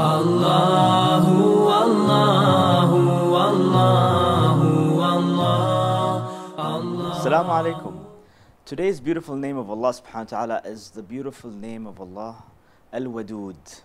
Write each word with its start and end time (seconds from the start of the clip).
الله 0.00 0.80
Assalamu 7.30 7.50
alaikum. 7.50 8.06
Today's 8.64 8.98
beautiful 8.98 9.36
name 9.36 9.56
of 9.56 9.70
Allah 9.70 9.90
subhanahu 9.90 10.14
wa 10.14 10.24
ta'ala 10.24 10.62
is 10.64 10.90
the 10.90 11.02
beautiful 11.02 11.50
name 11.50 11.86
of 11.86 12.00
Allah, 12.00 12.42
Al 12.92 13.02
Wadud. 13.02 13.82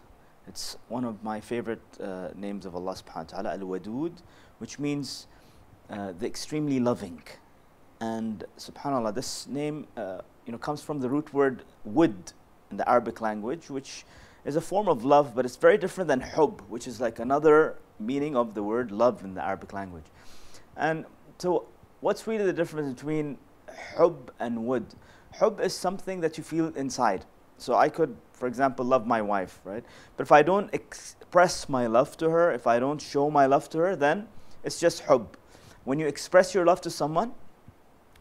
It's 0.48 0.78
one 0.88 1.04
of 1.04 1.22
my 1.24 1.42
favorite 1.42 1.84
uh, 2.02 2.30
names 2.36 2.66
of 2.66 2.76
Allah 2.76 2.94
subhanahu 2.94 3.34
wa 3.34 3.42
ta'ala, 3.42 3.52
Al 3.52 3.60
Wadud, 3.60 4.14
which 4.60 4.80
means 4.80 5.28
uh, 5.90 6.14
the 6.18 6.26
extremely 6.26 6.80
loving. 6.80 7.22
And 8.00 8.44
subhanAllah, 8.58 9.14
this 9.14 9.48
name 9.48 9.86
uh, 9.98 10.22
you 10.46 10.52
know, 10.52 10.58
comes 10.58 10.82
from 10.82 11.00
the 11.00 11.10
root 11.10 11.34
word 11.34 11.64
wudd 11.88 12.34
in 12.72 12.78
the 12.78 12.90
Arabic 12.90 13.22
language, 13.22 13.70
which 13.70 14.06
is 14.46 14.56
a 14.56 14.62
form 14.62 14.88
of 14.88 15.04
love, 15.04 15.36
but 15.36 15.44
it's 15.46 15.56
very 15.56 15.78
different 15.78 16.08
than 16.08 16.22
hub, 16.22 16.62
which 16.70 16.88
is 16.88 17.02
like 17.02 17.20
another 17.20 17.76
meaning 18.00 18.36
of 18.36 18.54
the 18.54 18.64
word 18.64 18.92
love 18.92 19.24
in 19.24 19.34
the 19.34 19.44
Arabic 19.44 19.74
language. 19.74 20.06
And 20.78 21.06
so, 21.40 21.66
what's 22.02 22.28
really 22.28 22.46
the 22.46 22.54
difference 22.54 22.94
between 22.94 23.38
hub 23.98 24.32
and 24.40 24.60
wudd? 24.60 24.86
Hub 25.40 25.60
is 25.60 25.74
something 25.74 26.22
that 26.22 26.38
you 26.38 26.44
feel 26.44 26.68
inside. 26.76 27.26
So, 27.58 27.76
I 27.76 27.90
could, 27.90 28.16
for 28.34 28.48
example, 28.48 28.86
love 28.86 29.08
my 29.08 29.22
wife, 29.22 29.60
right? 29.64 29.84
But 30.16 30.24
if 30.24 30.32
I 30.32 30.44
don't 30.44 30.72
express 30.74 31.68
my 31.68 31.88
love 31.88 32.16
to 32.18 32.30
her, 32.30 32.52
if 32.52 32.68
I 32.68 32.80
don't 32.80 33.02
show 33.02 33.32
my 33.32 33.48
love 33.48 33.70
to 33.72 33.80
her, 33.80 33.96
then 33.96 34.28
it's 34.64 34.80
just 34.80 35.02
hub. 35.06 35.38
When 35.86 36.00
you 36.00 36.08
express 36.08 36.54
your 36.54 36.66
love 36.66 36.82
to 36.82 36.90
someone, 36.90 37.34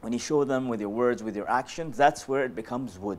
when 0.01 0.13
you 0.13 0.19
show 0.19 0.45
them 0.45 0.69
with 0.69 0.81
your 0.81 0.91
words, 0.91 1.23
with 1.23 1.37
your 1.37 1.51
actions, 1.51 1.97
that's 1.97 2.29
where 2.29 2.45
it 2.45 2.55
becomes 2.55 2.99
wudd. 2.99 3.19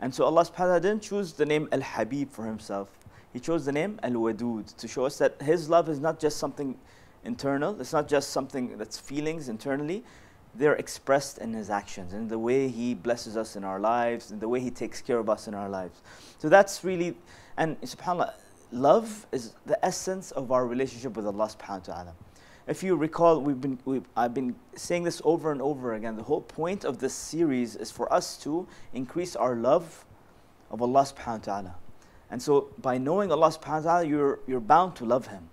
And 0.00 0.14
so 0.14 0.24
Allah 0.24 0.44
subhanahu 0.44 0.82
didn't 0.82 1.02
choose 1.02 1.32
the 1.32 1.46
name 1.46 1.68
Al 1.72 1.80
Habib 1.80 2.30
for 2.30 2.44
himself. 2.44 2.88
He 3.32 3.40
chose 3.40 3.64
the 3.64 3.72
name 3.72 3.98
Al 4.02 4.12
Wadud 4.12 4.74
to 4.76 4.88
show 4.88 5.04
us 5.04 5.18
that 5.18 5.40
his 5.42 5.68
love 5.68 5.88
is 5.88 6.00
not 6.00 6.18
just 6.20 6.38
something 6.38 6.76
internal, 7.24 7.78
it's 7.80 7.92
not 7.92 8.08
just 8.08 8.30
something 8.30 8.78
that's 8.78 8.98
feelings 8.98 9.48
internally. 9.48 10.04
They're 10.54 10.76
expressed 10.76 11.38
in 11.38 11.52
his 11.52 11.68
actions, 11.68 12.14
in 12.14 12.28
the 12.28 12.38
way 12.38 12.68
he 12.68 12.94
blesses 12.94 13.36
us 13.36 13.54
in 13.54 13.64
our 13.64 13.78
lives, 13.78 14.30
in 14.30 14.38
the 14.38 14.48
way 14.48 14.60
he 14.60 14.70
takes 14.70 15.02
care 15.02 15.18
of 15.18 15.28
us 15.28 15.46
in 15.46 15.54
our 15.54 15.68
lives. 15.68 16.00
So 16.38 16.48
that's 16.48 16.84
really, 16.84 17.16
and 17.56 17.80
subhanAllah, 17.82 18.32
love 18.72 19.26
is 19.30 19.52
the 19.66 19.82
essence 19.84 20.30
of 20.32 20.50
our 20.50 20.66
relationship 20.66 21.16
with 21.16 21.26
Allah 21.26 21.48
subhanahu 21.48 21.88
wa 21.88 21.94
ta'ala. 21.94 22.14
If 22.68 22.82
you 22.82 22.96
recall, 22.96 23.40
we've 23.40 23.60
been, 23.60 23.78
we've, 23.86 24.04
I've 24.14 24.34
been 24.34 24.54
saying 24.76 25.04
this 25.04 25.22
over 25.24 25.50
and 25.50 25.62
over 25.62 25.94
again. 25.94 26.16
The 26.16 26.22
whole 26.22 26.42
point 26.42 26.84
of 26.84 26.98
this 26.98 27.14
series 27.14 27.74
is 27.74 27.90
for 27.90 28.12
us 28.12 28.36
to 28.42 28.68
increase 28.92 29.34
our 29.34 29.56
love 29.56 30.04
of 30.70 30.82
Allah 30.82 31.00
subhanahu 31.00 31.46
wa 31.46 31.54
ta'ala. 31.54 31.74
And 32.30 32.42
so 32.42 32.68
by 32.82 32.98
knowing 32.98 33.32
Allah 33.32 33.48
subhanahu 33.48 33.84
wa 33.84 33.90
ta'ala, 33.90 34.04
you're, 34.04 34.40
you're 34.46 34.60
bound 34.60 34.96
to 34.96 35.06
love 35.06 35.28
Him. 35.28 35.48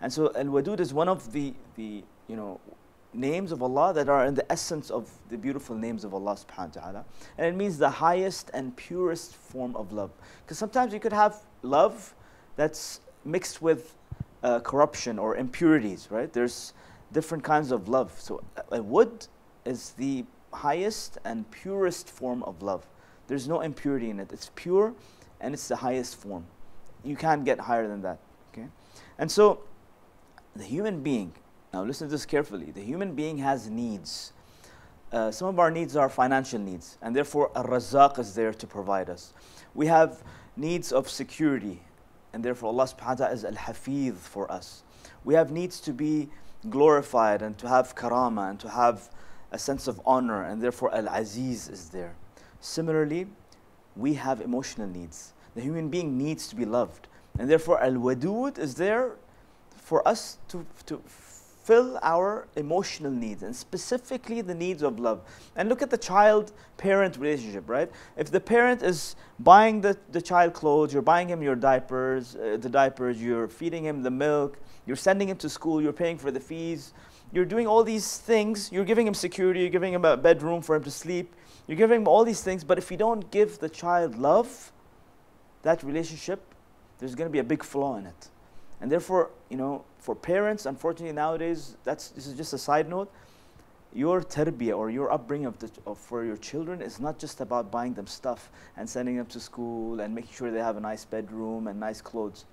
And 0.00 0.12
so 0.12 0.32
Al-Wadud 0.36 0.78
is 0.78 0.94
one 0.94 1.08
of 1.08 1.32
the, 1.32 1.54
the 1.74 2.04
you 2.28 2.36
know, 2.36 2.60
names 3.12 3.50
of 3.50 3.64
Allah 3.64 3.92
that 3.92 4.08
are 4.08 4.24
in 4.24 4.34
the 4.34 4.50
essence 4.50 4.90
of 4.90 5.10
the 5.28 5.36
beautiful 5.36 5.74
names 5.74 6.04
of 6.04 6.14
Allah 6.14 6.36
subhanahu 6.36 6.76
wa 6.76 6.82
ta'ala. 6.82 7.04
And 7.36 7.48
it 7.48 7.56
means 7.56 7.78
the 7.78 7.90
highest 7.90 8.48
and 8.54 8.76
purest 8.76 9.34
form 9.34 9.74
of 9.74 9.92
love. 9.92 10.12
Because 10.44 10.58
sometimes 10.58 10.92
you 10.92 11.00
could 11.00 11.12
have 11.12 11.42
love 11.62 12.14
that's 12.54 13.00
mixed 13.24 13.60
with 13.60 13.96
uh, 14.42 14.60
corruption 14.60 15.18
or 15.18 15.36
impurities, 15.36 16.08
right? 16.10 16.32
There's 16.32 16.72
different 17.12 17.44
kinds 17.44 17.72
of 17.72 17.88
love. 17.88 18.12
So 18.18 18.42
a 18.70 18.82
wood 18.82 19.26
is 19.64 19.90
the 19.98 20.24
highest 20.52 21.18
and 21.24 21.50
purest 21.50 22.08
form 22.08 22.42
of 22.44 22.62
love. 22.62 22.86
There's 23.26 23.46
no 23.48 23.60
impurity 23.60 24.10
in 24.10 24.18
it. 24.18 24.32
It's 24.32 24.50
pure 24.54 24.94
and 25.40 25.54
it's 25.54 25.68
the 25.68 25.76
highest 25.76 26.16
form. 26.16 26.46
You 27.04 27.16
can't 27.16 27.44
get 27.44 27.60
higher 27.60 27.88
than 27.88 28.02
that. 28.02 28.18
Okay? 28.52 28.66
And 29.18 29.30
so 29.30 29.60
the 30.56 30.64
human 30.64 31.02
being, 31.02 31.32
now 31.72 31.84
listen 31.84 32.08
to 32.08 32.10
this 32.10 32.26
carefully, 32.26 32.70
the 32.72 32.82
human 32.82 33.14
being 33.14 33.38
has 33.38 33.70
needs. 33.70 34.32
Uh, 35.12 35.30
some 35.30 35.48
of 35.48 35.58
our 35.58 35.70
needs 35.70 35.96
are 35.96 36.08
financial 36.08 36.58
needs, 36.58 36.96
and 37.02 37.14
therefore 37.16 37.50
a 37.54 37.62
razaq 37.62 38.18
is 38.18 38.34
there 38.34 38.52
to 38.52 38.66
provide 38.66 39.10
us. 39.10 39.32
We 39.74 39.86
have 39.86 40.22
needs 40.56 40.92
of 40.92 41.08
security, 41.08 41.80
and 42.32 42.44
therefore 42.44 42.68
Allah 42.68 42.84
subhanahu 42.84 43.08
wa 43.08 43.14
ta'ala 43.14 43.32
is 43.34 43.44
al-hafiz 43.44 44.14
for 44.14 44.50
us. 44.50 44.82
We 45.24 45.34
have 45.34 45.50
needs 45.50 45.80
to 45.80 45.92
be 45.92 46.28
glorified 46.68 47.42
and 47.42 47.56
to 47.58 47.68
have 47.68 47.94
karama 47.94 48.50
and 48.50 48.60
to 48.60 48.68
have 48.68 49.10
a 49.50 49.58
sense 49.58 49.88
of 49.88 50.00
honor, 50.06 50.44
and 50.44 50.62
therefore 50.62 50.94
al-aziz 50.94 51.68
is 51.68 51.88
there. 51.90 52.14
Similarly, 52.60 53.26
we 53.96 54.14
have 54.14 54.40
emotional 54.40 54.86
needs. 54.86 55.32
The 55.54 55.60
human 55.60 55.88
being 55.88 56.16
needs 56.16 56.46
to 56.48 56.56
be 56.56 56.64
loved, 56.64 57.08
and 57.38 57.50
therefore 57.50 57.82
al-wadud 57.82 58.58
is 58.58 58.74
there 58.76 59.16
for 59.74 60.06
us 60.06 60.38
to, 60.48 60.64
to 60.86 61.02
fill 61.70 62.00
our 62.02 62.48
emotional 62.56 63.12
needs 63.12 63.44
and 63.44 63.54
specifically 63.54 64.40
the 64.40 64.54
needs 64.54 64.82
of 64.82 64.98
love. 64.98 65.20
And 65.54 65.68
look 65.68 65.82
at 65.82 65.90
the 65.90 65.98
child 65.98 66.50
parent 66.78 67.16
relationship, 67.16 67.68
right? 67.68 67.88
If 68.16 68.32
the 68.32 68.40
parent 68.40 68.82
is 68.82 69.14
buying 69.38 69.80
the, 69.80 69.96
the 70.10 70.20
child 70.20 70.52
clothes, 70.52 70.92
you're 70.92 71.00
buying 71.14 71.28
him 71.28 71.44
your 71.44 71.54
diapers, 71.54 72.34
uh, 72.34 72.56
the 72.60 72.68
diapers, 72.68 73.22
you're 73.22 73.46
feeding 73.46 73.84
him 73.84 74.02
the 74.02 74.10
milk, 74.10 74.58
you're 74.84 74.96
sending 74.96 75.28
him 75.28 75.36
to 75.36 75.48
school, 75.48 75.80
you're 75.80 75.92
paying 75.92 76.18
for 76.18 76.32
the 76.32 76.40
fees, 76.40 76.92
you're 77.30 77.44
doing 77.44 77.68
all 77.68 77.84
these 77.84 78.18
things, 78.18 78.72
you're 78.72 78.84
giving 78.92 79.06
him 79.06 79.14
security, 79.14 79.60
you're 79.60 79.76
giving 79.78 79.92
him 79.92 80.04
a 80.04 80.16
bedroom 80.16 80.62
for 80.62 80.74
him 80.74 80.82
to 80.82 80.90
sleep, 80.90 81.32
you're 81.68 81.78
giving 81.78 82.00
him 82.00 82.08
all 82.08 82.24
these 82.24 82.42
things, 82.42 82.64
but 82.64 82.78
if 82.78 82.90
you 82.90 82.96
don't 82.96 83.30
give 83.30 83.60
the 83.60 83.68
child 83.68 84.18
love, 84.18 84.72
that 85.62 85.84
relationship, 85.84 86.40
there's 86.98 87.14
going 87.14 87.28
to 87.28 87.32
be 87.32 87.38
a 87.38 87.44
big 87.44 87.62
flaw 87.62 87.96
in 87.96 88.06
it. 88.06 88.28
And 88.80 88.90
therefore, 88.90 89.30
you 89.48 89.56
know, 89.56 89.84
for 89.98 90.14
parents, 90.14 90.66
unfortunately 90.66 91.14
nowadays, 91.14 91.76
that's 91.84 92.08
this 92.10 92.26
is 92.26 92.34
just 92.34 92.52
a 92.52 92.58
side 92.58 92.88
note. 92.88 93.12
Your 93.92 94.22
tarbiyah 94.22 94.78
or 94.78 94.88
your 94.88 95.12
upbringing 95.12 95.46
of, 95.46 95.58
the, 95.58 95.70
of 95.84 95.98
for 95.98 96.24
your 96.24 96.36
children 96.36 96.80
is 96.80 97.00
not 97.00 97.18
just 97.18 97.40
about 97.40 97.72
buying 97.72 97.92
them 97.92 98.06
stuff 98.06 98.50
and 98.76 98.88
sending 98.88 99.16
them 99.16 99.26
to 99.26 99.40
school 99.40 100.00
and 100.00 100.14
making 100.14 100.32
sure 100.32 100.50
they 100.50 100.60
have 100.60 100.76
a 100.76 100.80
nice 100.80 101.04
bedroom 101.04 101.66
and 101.66 101.80
nice 101.80 102.00
clothes. 102.00 102.44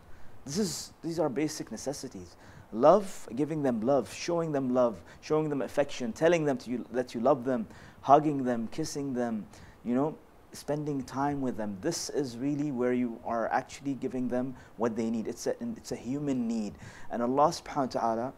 This 0.45 0.57
is 0.57 0.93
these 1.03 1.19
are 1.19 1.29
basic 1.29 1.71
necessities. 1.71 2.35
Love, 2.73 3.29
giving 3.35 3.63
them 3.63 3.79
love, 3.81 4.13
showing 4.13 4.51
them 4.51 4.73
love, 4.73 4.99
showing 5.21 5.47
them 5.49 5.61
affection, 5.61 6.11
telling 6.11 6.43
them 6.43 6.57
to 6.57 6.69
you, 6.69 6.85
that 6.91 7.13
you 7.13 7.21
love 7.21 7.45
them, 7.45 7.66
hugging 8.01 8.43
them, 8.43 8.67
kissing 8.67 9.13
them, 9.13 9.45
you 9.85 9.95
know, 9.95 10.17
spending 10.53 11.03
time 11.03 11.41
with 11.41 11.58
them. 11.58 11.78
This 11.81 12.09
is 12.09 12.38
really 12.38 12.72
where 12.72 12.94
you 12.94 13.19
are 13.25 13.47
actually 13.52 13.94
giving 13.94 14.28
them 14.28 14.56
what 14.78 14.96
they 14.96 15.09
need. 15.09 15.28
It's 15.28 15.47
a, 15.47 15.56
it's 15.62 15.91
a 15.91 15.96
human 15.96 16.47
need. 16.47 16.74
And 17.12 17.22
Allah 17.22 17.50
subhanahu 17.50 17.96
wa 17.96 18.02
ta'ala 18.02 18.34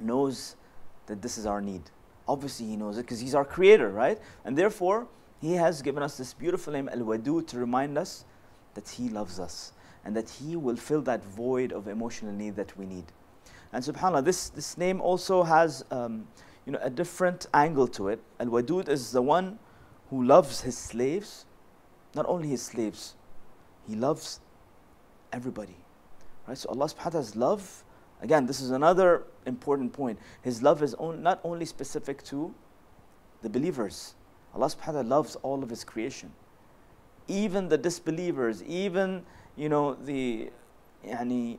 knows 0.00 0.56
that 1.06 1.20
this 1.20 1.38
is 1.38 1.46
our 1.46 1.60
need. 1.60 1.82
Obviously, 2.28 2.66
He 2.66 2.76
knows 2.76 2.98
it 2.98 3.02
because 3.02 3.20
He's 3.20 3.34
our 3.34 3.44
creator, 3.44 3.90
right? 3.90 4.18
And 4.44 4.56
therefore, 4.56 5.08
He 5.40 5.54
has 5.54 5.82
given 5.82 6.02
us 6.02 6.16
this 6.16 6.32
beautiful 6.32 6.72
name, 6.72 6.88
Al 6.88 7.00
Wadud, 7.00 7.46
to 7.48 7.58
remind 7.58 7.98
us 7.98 8.24
that 8.74 8.88
He 8.88 9.08
loves 9.08 9.40
us 9.40 9.72
and 10.04 10.16
that 10.16 10.30
He 10.30 10.56
will 10.56 10.76
fill 10.76 11.02
that 11.02 11.24
void 11.24 11.72
of 11.72 11.88
emotional 11.88 12.32
need 12.32 12.56
that 12.56 12.76
we 12.78 12.86
need. 12.86 13.04
And 13.72 13.82
subhanAllah, 13.82 14.24
this, 14.24 14.50
this 14.50 14.76
name 14.78 15.00
also 15.00 15.42
has 15.42 15.84
um, 15.90 16.26
you 16.66 16.72
know, 16.72 16.78
a 16.82 16.90
different 16.90 17.46
angle 17.54 17.88
to 17.88 18.08
it. 18.08 18.20
Al 18.38 18.46
Wadud 18.46 18.88
is 18.88 19.10
the 19.10 19.22
one 19.22 19.58
who 20.12 20.22
loves 20.22 20.60
his 20.60 20.76
slaves, 20.76 21.46
not 22.14 22.26
only 22.28 22.48
his 22.48 22.60
slaves, 22.60 23.14
he 23.88 23.96
loves 23.96 24.40
everybody. 25.32 25.74
Right? 26.46 26.58
So 26.58 26.68
Allah 26.68 26.84
subhanahu 26.84 27.04
wa 27.04 27.10
ta'ala's 27.10 27.34
love, 27.34 27.84
again, 28.20 28.44
this 28.44 28.60
is 28.60 28.72
another 28.72 29.24
important 29.46 29.94
point. 29.94 30.18
His 30.42 30.62
love 30.62 30.82
is 30.82 30.92
on, 30.94 31.22
not 31.22 31.40
only 31.44 31.64
specific 31.64 32.22
to 32.24 32.54
the 33.40 33.48
believers. 33.48 34.14
Allah 34.54 34.66
subhanahu 34.66 34.86
wa 34.86 34.92
ta'ala 34.92 35.08
loves 35.08 35.36
all 35.36 35.62
of 35.62 35.70
his 35.70 35.82
creation. 35.82 36.30
Even 37.26 37.70
the 37.70 37.78
disbelievers, 37.78 38.62
even 38.64 39.24
you 39.56 39.70
know 39.70 39.94
the 39.94 40.50
yani, 41.06 41.56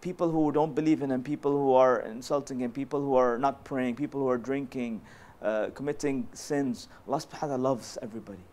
people 0.00 0.30
who 0.30 0.50
don't 0.50 0.74
believe 0.74 1.02
in 1.02 1.10
him, 1.10 1.22
people 1.22 1.52
who 1.52 1.74
are 1.74 2.00
insulting 2.00 2.60
him, 2.60 2.72
people 2.72 3.00
who 3.00 3.16
are 3.16 3.36
not 3.36 3.64
praying, 3.64 3.96
people 3.96 4.20
who 4.20 4.28
are 4.28 4.38
drinking, 4.38 5.02
uh, 5.43 5.67
committing 5.73 6.27
sins. 6.33 6.87
Allah 7.07 7.17
subhanahu 7.17 7.31
wa 7.31 7.47
ta'ala 7.47 7.57
loves 7.57 7.97
everybody. 8.01 8.43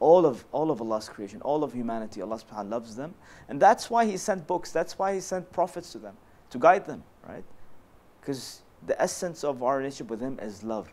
All 0.00 0.24
of, 0.24 0.44
all 0.52 0.70
of 0.70 0.80
Allah's 0.80 1.08
creation, 1.08 1.42
all 1.42 1.64
of 1.64 1.72
humanity, 1.72 2.22
Allah 2.22 2.36
subhanahu 2.36 2.50
wa 2.50 2.56
ta'ala 2.62 2.68
loves 2.68 2.96
them. 2.96 3.14
And 3.48 3.60
that's 3.60 3.90
why 3.90 4.06
He 4.06 4.16
sent 4.16 4.46
books, 4.46 4.70
that's 4.70 4.98
why 4.98 5.14
He 5.14 5.20
sent 5.20 5.50
prophets 5.50 5.92
to 5.92 5.98
them, 5.98 6.16
to 6.50 6.58
guide 6.58 6.86
them, 6.86 7.02
right? 7.26 7.44
Because 8.20 8.62
the 8.86 9.00
essence 9.02 9.42
of 9.42 9.62
our 9.62 9.78
relationship 9.78 10.10
with 10.10 10.20
Him 10.20 10.38
is 10.40 10.62
love. 10.62 10.92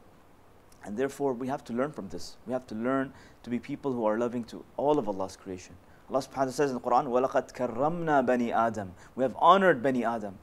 And 0.84 0.98
therefore, 0.98 1.34
we 1.34 1.48
have 1.48 1.64
to 1.66 1.74
learn 1.74 1.92
from 1.92 2.10
this. 2.10 2.38
We 2.48 2.54
have 2.54 2.66
to 2.68 2.76
learn 2.76 3.14
to 3.44 3.50
be 3.50 3.60
people 3.60 3.92
who 3.94 4.06
are 4.06 4.18
loving 4.18 4.44
to 4.46 4.64
all 4.78 4.98
of 4.98 5.08
Allah's 5.08 5.36
creation. 5.36 5.76
Allah 6.10 6.20
subhanahu 6.20 6.30
wa 6.30 6.34
ta'ala 6.34 6.52
says 6.52 6.70
in 6.72 6.76
the 6.76 6.82
Quran, 6.82 7.06
وَلَقَدْ 7.08 7.54
كَرَّمْنَا 7.54 8.26
بَنِي 8.26 8.52
Adam. 8.52 8.94
We 9.16 9.24
have 9.24 9.36
honored 9.40 9.82
Bani 9.82 10.06
Adam 10.06 10.38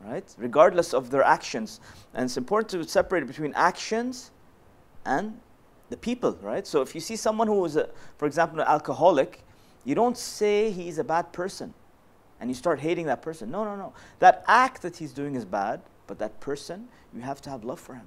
right? 0.00 0.24
Regardless 0.38 0.94
of 0.94 1.10
their 1.10 1.22
actions. 1.22 1.80
And 2.14 2.24
it's 2.24 2.36
important 2.36 2.70
to 2.70 2.88
separate 2.88 3.26
between 3.26 3.52
actions 3.54 4.30
and 5.04 5.40
the 5.90 5.96
people, 5.96 6.38
right? 6.42 6.66
So 6.66 6.82
if 6.82 6.94
you 6.94 7.00
see 7.00 7.16
someone 7.16 7.48
who 7.48 7.64
is, 7.64 7.76
a, 7.76 7.88
for 8.16 8.26
example, 8.26 8.60
an 8.60 8.66
alcoholic, 8.68 9.42
You 9.88 9.94
don't 9.94 10.18
say 10.18 10.70
he's 10.70 10.98
a 10.98 11.04
bad 11.04 11.32
person 11.32 11.72
and 12.40 12.50
you 12.50 12.54
start 12.54 12.78
hating 12.78 13.06
that 13.06 13.22
person. 13.22 13.50
No, 13.50 13.64
no, 13.64 13.74
no. 13.74 13.94
That 14.18 14.44
act 14.46 14.82
that 14.82 14.96
he's 14.98 15.12
doing 15.12 15.34
is 15.34 15.46
bad, 15.46 15.80
but 16.06 16.18
that 16.18 16.38
person, 16.40 16.88
you 17.14 17.22
have 17.22 17.40
to 17.40 17.50
have 17.50 17.64
love 17.64 17.80
for 17.80 17.94
him. 17.94 18.06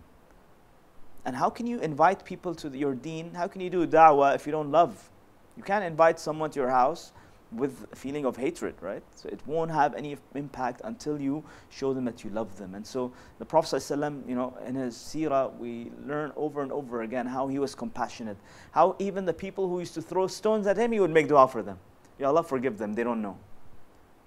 And 1.25 1.35
how 1.35 1.49
can 1.49 1.65
you 1.65 1.79
invite 1.79 2.23
people 2.23 2.53
to 2.53 2.69
your 2.69 2.93
deen? 2.93 3.33
How 3.33 3.47
can 3.47 3.61
you 3.61 3.71
do 3.71 3.87
da'wah 3.87 4.35
if 4.35 4.45
you 4.45 4.51
don't 4.51 4.71
love? 4.71 5.09
You 5.57 5.63
can't 5.63 5.83
invite 5.83 6.19
someone 6.19 6.51
to 6.51 6.59
your 6.59 6.69
house 6.69 7.13
with 7.52 7.86
a 7.92 7.96
feeling 7.96 8.24
of 8.24 8.36
hatred, 8.36 8.74
right? 8.80 9.02
So 9.14 9.28
it 9.28 9.40
won't 9.46 9.70
have 9.70 9.94
any 9.94 10.16
impact 10.34 10.80
until 10.84 11.20
you 11.20 11.44
show 11.70 11.94
them 11.94 12.04
that 12.06 12.24
you 12.24 12.30
love 12.30 12.58
them. 12.58 12.74
And 12.74 12.86
so 12.86 13.12
the 13.38 13.44
Prophet 13.44 13.76
ﷺ, 13.76 14.28
you 14.28 14.34
know, 14.34 14.56
in 14.66 14.74
his 14.74 14.96
seerah, 14.96 15.56
we 15.56 15.92
learn 16.04 16.32
over 16.36 16.62
and 16.62 16.72
over 16.72 17.02
again 17.02 17.26
how 17.26 17.46
he 17.46 17.58
was 17.58 17.74
compassionate. 17.74 18.36
How 18.72 18.96
even 18.98 19.24
the 19.24 19.32
people 19.32 19.68
who 19.68 19.78
used 19.78 19.94
to 19.94 20.02
throw 20.02 20.26
stones 20.26 20.66
at 20.66 20.76
him, 20.76 20.92
he 20.92 21.00
would 21.00 21.12
make 21.12 21.28
dua 21.28 21.46
for 21.46 21.62
them. 21.62 21.78
Ya 22.18 22.28
Allah, 22.28 22.42
forgive 22.42 22.78
them, 22.78 22.94
they 22.94 23.04
don't 23.04 23.22
know. 23.22 23.38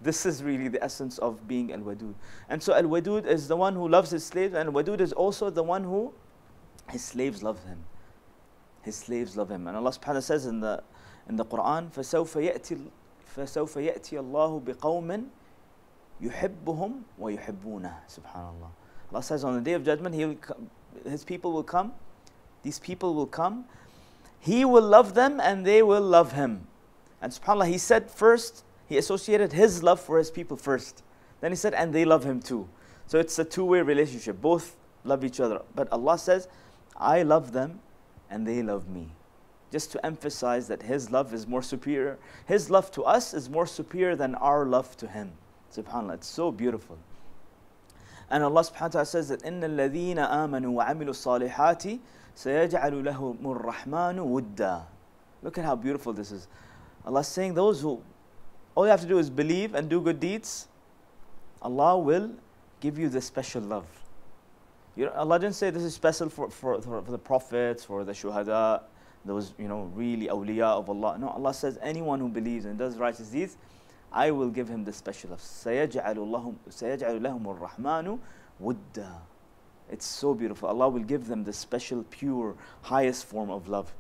This 0.02 0.26
is 0.26 0.42
really 0.42 0.70
the 0.70 0.82
essence 0.82 1.18
of 1.18 1.46
being 1.46 1.74
Al-Wadud. 1.74 2.14
And 2.48 2.64
so 2.64 2.74
Al-Wadud 2.74 3.26
is 3.26 3.50
the 3.50 3.58
one 3.58 3.76
who 3.76 3.88
loves 3.88 4.12
his 4.12 4.26
slaves, 4.26 4.54
and 4.54 4.70
Al-Wadud 4.70 5.02
is 5.02 5.12
also 5.12 5.50
the 5.50 5.64
one 5.64 5.84
who 5.84 6.14
his 6.90 7.04
slaves 7.04 7.44
love 7.44 7.62
him. 7.66 7.84
His 8.82 8.96
slaves 8.96 9.36
love 9.36 9.52
him. 9.52 9.68
And 9.68 9.76
Allah 9.76 9.92
subhanahu 9.92 9.98
wa 9.98 10.06
ta'ala 10.06 10.22
says 10.22 10.46
in 10.46 10.62
the 10.62 10.82
in 11.28 11.36
the 11.36 11.46
Quran, 11.46 11.92
فَسَوْفَ 11.92 12.34
يَأْتِي 12.42 12.90
فسوف 13.36 13.78
يأتي 13.78 14.20
الله 14.20 14.62
بقوم 14.66 15.28
يحبهم 16.22 16.92
ويحبونه 17.20 17.94
subhanallah 18.08 18.72
Allah 19.12 19.24
says 19.24 19.44
on 19.44 19.56
the 19.56 19.62
day 19.62 19.74
of 19.74 19.84
judgment 19.84 20.16
he 20.16 20.26
will 20.26 20.38
his 21.06 21.24
people 21.24 21.52
will 21.52 21.64
come 21.64 21.94
these 22.64 22.80
people 22.80 23.14
will 23.14 23.28
come 23.28 23.66
he 24.40 24.66
will 24.66 24.84
love 24.84 25.14
them 25.14 25.40
and 25.40 25.66
they 25.66 25.82
will 25.82 26.02
love 26.02 26.34
him 26.34 26.68
and 27.22 27.32
subhanallah 27.32 27.68
he 27.68 27.78
said 27.78 28.10
first 28.10 28.64
he 28.88 28.98
associated 28.98 29.54
his 29.54 29.84
love 29.84 30.00
for 30.00 30.18
his 30.18 30.32
people 30.32 30.58
first 30.58 31.04
then 31.42 31.52
he 31.52 31.56
said 31.56 31.74
and 31.74 31.94
they 31.94 32.04
love 32.06 32.24
him 32.24 32.40
too 32.42 32.68
so 33.08 33.20
it's 33.20 33.38
a 33.40 33.46
two-way 33.46 33.82
relationship 33.82 34.42
both 34.42 34.76
love 35.04 35.24
each 35.24 35.40
other 35.40 35.62
but 35.76 35.88
Allah 35.92 36.18
says 36.18 36.48
I 36.98 37.24
love 37.24 37.54
them 37.54 37.80
and 38.30 38.46
they 38.46 38.62
love 38.62 38.90
me 38.90 39.10
just 39.74 39.92
to 39.92 40.06
emphasize 40.06 40.68
that 40.68 40.82
His 40.82 41.12
love 41.12 41.34
is 41.34 41.48
more 41.48 41.62
superior. 41.62 42.18
His 42.46 42.70
love 42.70 42.92
to 42.92 43.04
us 43.04 43.34
is 43.34 43.50
more 43.50 43.68
superior 43.68 44.16
than 44.16 44.36
our 44.36 44.66
love 44.66 44.98
to 44.98 45.08
Him. 45.08 45.32
SubhanAllah, 45.76 46.16
it's 46.16 46.28
so 46.28 46.52
beautiful. 46.52 46.98
And 48.32 48.44
Allah 48.44 48.62
subhanahu 48.62 48.82
wa 48.82 48.88
ta'ala 48.88 49.06
says 49.06 49.30
that 49.30 49.44
إِنَّ 49.44 49.62
الَّذِينَ 49.62 50.16
آمَنُوا 50.16 50.86
وَعَمِلُوا 50.86 51.50
الصَّالِحَاتِ 51.50 52.00
سَيَجْعَلُ 52.36 53.04
لَهُمُ 53.04 53.40
الرَّحْمَنُ 53.42 54.18
وُدًّا 54.18 54.84
Look 55.42 55.58
at 55.58 55.66
how 55.66 55.76
beautiful 55.76 56.14
this 56.14 56.32
is. 56.32 56.48
Allah 57.06 57.22
is 57.22 57.28
saying 57.28 57.54
those 57.54 57.82
who, 57.82 58.02
all 58.76 58.86
you 58.86 58.92
have 58.92 59.02
to 59.02 59.08
do 59.08 59.18
is 59.18 59.30
believe 59.30 59.74
and 59.74 59.90
do 59.90 60.02
good 60.02 60.20
deeds, 60.20 60.68
Allah 61.62 61.98
will 61.98 62.32
give 62.80 62.98
you 62.98 63.10
the 63.10 63.22
special 63.22 63.62
love. 63.62 63.88
You 64.96 65.06
know, 65.06 65.12
Allah 65.12 65.40
didn't 65.40 65.56
say 65.56 65.70
this 65.70 65.84
is 65.84 65.94
special 65.94 66.30
for, 66.30 66.50
for, 66.50 66.82
for 66.82 67.02
the 67.02 67.18
prophets, 67.18 67.84
for 67.84 68.04
the 68.04 68.12
shuhada, 68.12 68.82
those 69.26 69.54
you 69.58 69.68
know 69.68 69.92
really 69.96 70.28
awliya 70.28 70.66
of 70.66 70.90
Allah. 70.90 71.18
No, 71.20 71.30
Allah 71.30 71.54
says 71.54 71.78
anyone 71.82 72.20
who 72.20 72.30
believes 72.30 72.66
and 72.66 72.78
does 72.78 72.98
righteous 72.98 73.30
deeds, 73.30 73.58
I 74.12 74.32
will 74.32 74.50
give 74.50 74.68
him 74.68 74.84
the 74.84 74.94
special 74.94 75.32
love. 75.32 75.40
سيجعل 75.42 77.22
لهم 77.22 77.60
الرحمن 77.60 78.20
ودا. 78.62 79.12
It's 79.92 80.06
so 80.06 80.34
beautiful. 80.34 80.70
Allah 80.70 80.90
will 80.90 81.04
give 81.04 81.28
them 81.28 81.44
the 81.44 81.54
special, 81.54 82.04
pure, 82.12 82.56
highest 82.84 83.26
form 83.26 83.50
of 83.50 83.68
love. 83.68 83.92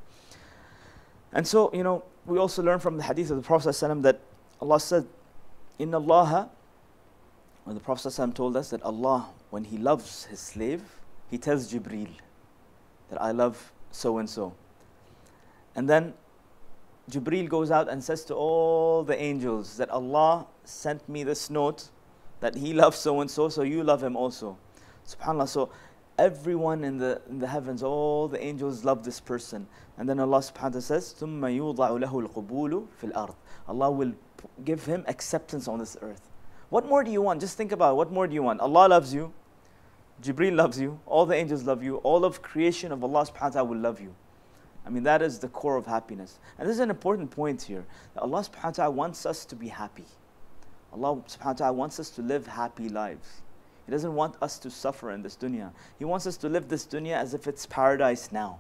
And 1.33 1.47
so, 1.47 1.71
you 1.73 1.83
know, 1.83 2.03
we 2.25 2.37
also 2.37 2.61
learn 2.61 2.79
from 2.79 2.97
the 2.97 3.03
hadith 3.03 3.31
of 3.31 3.37
the 3.37 3.43
Prophet 3.43 3.69
ﷺ 3.69 4.03
that 4.03 4.19
Allah 4.61 4.79
said, 4.79 5.07
In 5.79 5.93
Allah, 5.93 6.49
when 7.63 7.75
the 7.75 7.81
Prophet 7.81 8.09
ﷺ 8.09 8.33
told 8.33 8.55
us 8.55 8.69
that 8.69 8.83
Allah, 8.83 9.29
when 9.49 9.63
He 9.63 9.77
loves 9.77 10.25
His 10.25 10.39
slave, 10.39 10.83
He 11.29 11.37
tells 11.37 11.71
Jibreel 11.71 12.09
that 13.09 13.21
I 13.21 13.31
love 13.31 13.71
so 13.91 14.19
and 14.19 14.29
so. 14.29 14.53
And 15.75 15.89
then 15.89 16.13
Jibreel 17.09 17.49
goes 17.49 17.71
out 17.71 17.89
and 17.89 18.03
says 18.03 18.23
to 18.25 18.35
all 18.35 19.03
the 19.03 19.19
angels 19.19 19.77
that 19.77 19.89
Allah 19.89 20.45
sent 20.63 21.07
me 21.09 21.23
this 21.23 21.49
note 21.49 21.89
that 22.39 22.55
He 22.55 22.73
loves 22.73 22.97
so 22.97 23.21
and 23.21 23.29
so, 23.29 23.49
so 23.49 23.63
you 23.63 23.83
love 23.83 24.03
Him 24.03 24.15
also. 24.15 24.57
SubhanAllah. 25.07 25.47
So 25.47 25.69
everyone 26.17 26.83
in 26.83 26.97
the, 26.97 27.21
in 27.29 27.39
the 27.39 27.47
heavens, 27.47 27.81
all 27.81 28.27
the 28.27 28.41
angels 28.43 28.83
love 28.83 29.03
this 29.03 29.19
person. 29.19 29.67
And 29.97 30.07
then 30.07 30.19
Allah 30.19 30.39
subhanahu 30.39 30.63
wa 30.63 30.69
ta'ala 30.69 30.81
says, 30.81 31.15
ثُمَّ 31.19 31.41
يُوضَعُ 31.41 31.75
لَهُ 31.75 32.27
الْقُبُولُ 32.27 32.87
فِي 33.01 33.11
الْأَرْضِ 33.11 33.35
Allah 33.67 33.91
will 33.91 34.13
give 34.63 34.85
him 34.85 35.03
acceptance 35.07 35.67
on 35.67 35.79
this 35.79 35.97
earth. 36.01 36.29
What 36.69 36.85
more 36.85 37.03
do 37.03 37.11
you 37.11 37.21
want? 37.21 37.41
Just 37.41 37.57
think 37.57 37.71
about 37.71 37.93
it. 37.93 37.95
What 37.95 38.11
more 38.11 38.27
do 38.27 38.33
you 38.33 38.43
want? 38.43 38.61
Allah 38.61 38.87
loves 38.87 39.13
you. 39.13 39.33
Jibreel 40.21 40.55
loves 40.55 40.79
you. 40.79 40.99
All 41.05 41.25
the 41.25 41.35
angels 41.35 41.63
love 41.63 41.81
you. 41.81 41.97
All 41.97 42.23
of 42.23 42.41
creation 42.41 42.91
of 42.91 43.03
Allah 43.03 43.25
subhanahu 43.25 43.41
wa 43.41 43.49
ta'ala 43.49 43.69
will 43.69 43.77
love 43.77 43.99
you. 43.99 44.13
I 44.85 44.89
mean, 44.89 45.03
that 45.03 45.21
is 45.21 45.39
the 45.39 45.49
core 45.49 45.77
of 45.77 45.85
happiness. 45.85 46.39
And 46.57 46.67
this 46.67 46.75
is 46.75 46.79
an 46.79 46.89
important 46.89 47.31
point 47.31 47.61
here. 47.61 47.85
That 48.15 48.23
Allah 48.23 48.39
subhanahu 48.41 48.63
wa 48.63 48.71
ta'ala 48.71 48.91
wants 48.91 49.25
us 49.25 49.45
to 49.45 49.55
be 49.55 49.67
happy. 49.67 50.05
Allah 50.91 51.17
subhanahu 51.17 51.45
wa 51.45 51.53
ta'ala 51.53 51.73
wants 51.73 51.99
us 51.99 52.09
to 52.11 52.21
live 52.21 52.47
happy 52.47 52.89
lives. 52.89 53.41
He 53.85 53.91
doesn't 53.91 54.13
want 54.13 54.35
us 54.41 54.59
to 54.59 54.69
suffer 54.69 55.11
in 55.11 55.21
this 55.21 55.35
dunya. 55.35 55.71
He 55.97 56.05
wants 56.05 56.27
us 56.27 56.37
to 56.37 56.49
live 56.49 56.69
this 56.69 56.85
dunya 56.85 57.13
as 57.13 57.33
if 57.33 57.47
it's 57.47 57.65
paradise 57.65 58.31
now. 58.31 58.59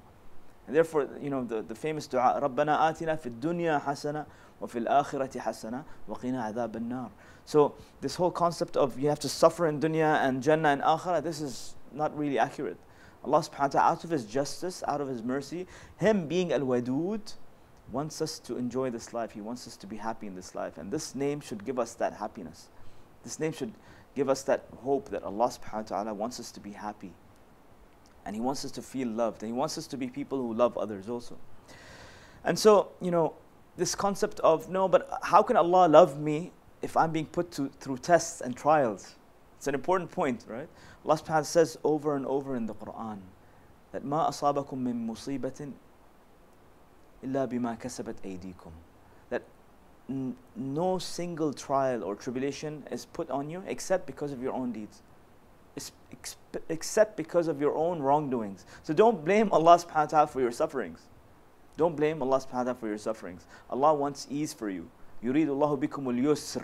And 0.67 0.75
therefore, 0.75 1.07
you 1.19 1.31
know, 1.31 1.43
the, 1.43 1.63
the 1.63 1.73
famous 1.73 2.05
dua, 2.05 2.39
رَبَّنَا 2.41 2.79
آتِنَا 2.79 3.19
فِي 3.19 3.39
الدُّنْيَا 3.39 3.83
حَسَنَةً 3.83 4.25
وَفِي 4.61 4.85
الْآخِرَةِ 4.85 5.39
حَسَنَةً 5.39 5.83
وَقِنَا 6.07 6.53
عَذَابَ 6.53 6.71
النَّارِ 6.73 7.09
So, 7.45 7.73
this 8.01 8.15
whole 8.15 8.29
concept 8.29 8.77
of 8.77 8.99
you 8.99 9.09
have 9.09 9.19
to 9.21 9.29
suffer 9.29 9.67
in 9.67 9.79
dunya 9.79 10.19
and 10.23 10.43
Jannah 10.43 10.69
and 10.69 10.81
akhirah, 10.83 11.23
this 11.23 11.41
is 11.41 11.75
not 11.91 12.15
really 12.15 12.37
accurate. 12.37 12.77
Allah 13.24 13.38
subhanahu 13.38 13.60
wa 13.60 13.68
ta'ala, 13.68 13.90
out 13.92 14.04
of 14.04 14.10
His 14.10 14.26
justice, 14.26 14.82
out 14.86 15.00
of 15.00 15.08
His 15.08 15.22
mercy, 15.22 15.66
Him 15.96 16.28
being 16.28 16.52
Al 16.52 16.60
Wadud, 16.60 17.34
wants 17.92 18.22
us 18.22 18.38
to 18.40 18.56
enjoy 18.56 18.90
this 18.90 19.12
life. 19.12 19.32
He 19.32 19.40
wants 19.40 19.66
us 19.66 19.76
to 19.78 19.86
be 19.86 19.96
happy 19.96 20.26
in 20.26 20.34
this 20.34 20.54
life. 20.54 20.78
And 20.78 20.90
this 20.90 21.14
name 21.14 21.40
should 21.40 21.64
give 21.64 21.78
us 21.78 21.94
that 21.94 22.14
happiness. 22.14 22.68
This 23.22 23.38
name 23.38 23.52
should 23.52 23.72
give 24.14 24.28
us 24.28 24.42
that 24.42 24.66
hope 24.82 25.10
that 25.10 25.22
Allah 25.22 25.48
subhanahu 25.48 25.74
wa 25.74 25.82
ta'ala 25.82 26.14
wants 26.14 26.40
us 26.40 26.50
to 26.52 26.60
be 26.60 26.72
happy. 26.72 27.12
And 28.24 28.34
He 28.34 28.40
wants 28.40 28.64
us 28.64 28.70
to 28.72 28.82
feel 28.82 29.08
loved. 29.08 29.42
And 29.42 29.52
He 29.52 29.56
wants 29.56 29.76
us 29.76 29.86
to 29.88 29.96
be 29.96 30.08
people 30.08 30.38
who 30.38 30.54
love 30.54 30.78
others 30.78 31.08
also. 31.08 31.36
And 32.44 32.58
so, 32.58 32.92
you 33.00 33.10
know, 33.10 33.34
this 33.76 33.94
concept 33.94 34.40
of 34.40 34.68
no, 34.68 34.88
but 34.88 35.08
how 35.22 35.42
can 35.42 35.56
Allah 35.56 35.88
love 35.88 36.18
me 36.18 36.52
if 36.82 36.96
I'm 36.96 37.10
being 37.10 37.26
put 37.26 37.50
to, 37.52 37.68
through 37.80 37.98
tests 37.98 38.40
and 38.40 38.56
trials? 38.56 39.16
It's 39.63 39.67
an 39.67 39.75
important 39.75 40.09
point, 40.09 40.45
right? 40.47 40.69
Allah 41.05 41.15
subhanahu 41.15 41.19
wa 41.19 41.25
ta'ala 41.25 41.45
says 41.45 41.77
over 41.83 42.15
and 42.15 42.25
over 42.25 42.55
in 42.55 42.65
the 42.65 42.73
Quran 42.75 43.19
that 43.91 44.03
ما 44.03 44.29
أصابكم 44.29 44.77
من 44.77 45.07
مصيبة 45.07 45.71
إلا 47.23 47.45
بما 47.45 47.75
كسبت 47.75 48.15
أيديكم 48.25 48.71
that 49.29 49.41
no 50.55 50.97
single 50.97 51.53
trial 51.53 52.03
or 52.03 52.15
tribulation 52.15 52.83
is 52.91 53.05
put 53.05 53.29
on 53.29 53.49
you 53.49 53.63
except 53.67 54.05
because 54.07 54.31
of 54.31 54.41
your 54.41 54.53
own 54.53 54.71
deeds 54.71 55.01
except 56.69 57.15
because 57.15 57.47
of 57.47 57.61
your 57.61 57.75
own 57.75 58.01
wrongdoings 58.01 58.65
so 58.83 58.93
don't 58.93 59.23
blame 59.23 59.49
Allah 59.51 59.77
subhanahu 59.77 59.95
wa 59.95 60.05
ta'ala 60.05 60.27
for 60.27 60.41
your 60.41 60.51
sufferings 60.51 61.07
don't 61.77 61.95
blame 61.95 62.21
Allah 62.21 62.39
subhanahu 62.39 62.53
wa 62.53 62.63
ta'ala 62.63 62.75
for 62.75 62.87
your 62.87 62.97
sufferings 62.97 63.45
Allah 63.69 63.93
wants 63.93 64.27
ease 64.29 64.53
for 64.53 64.69
you 64.69 64.89
يريد 65.23 65.49
الله 65.49 65.75
بكم 65.75 66.09
اليسر 66.09 66.63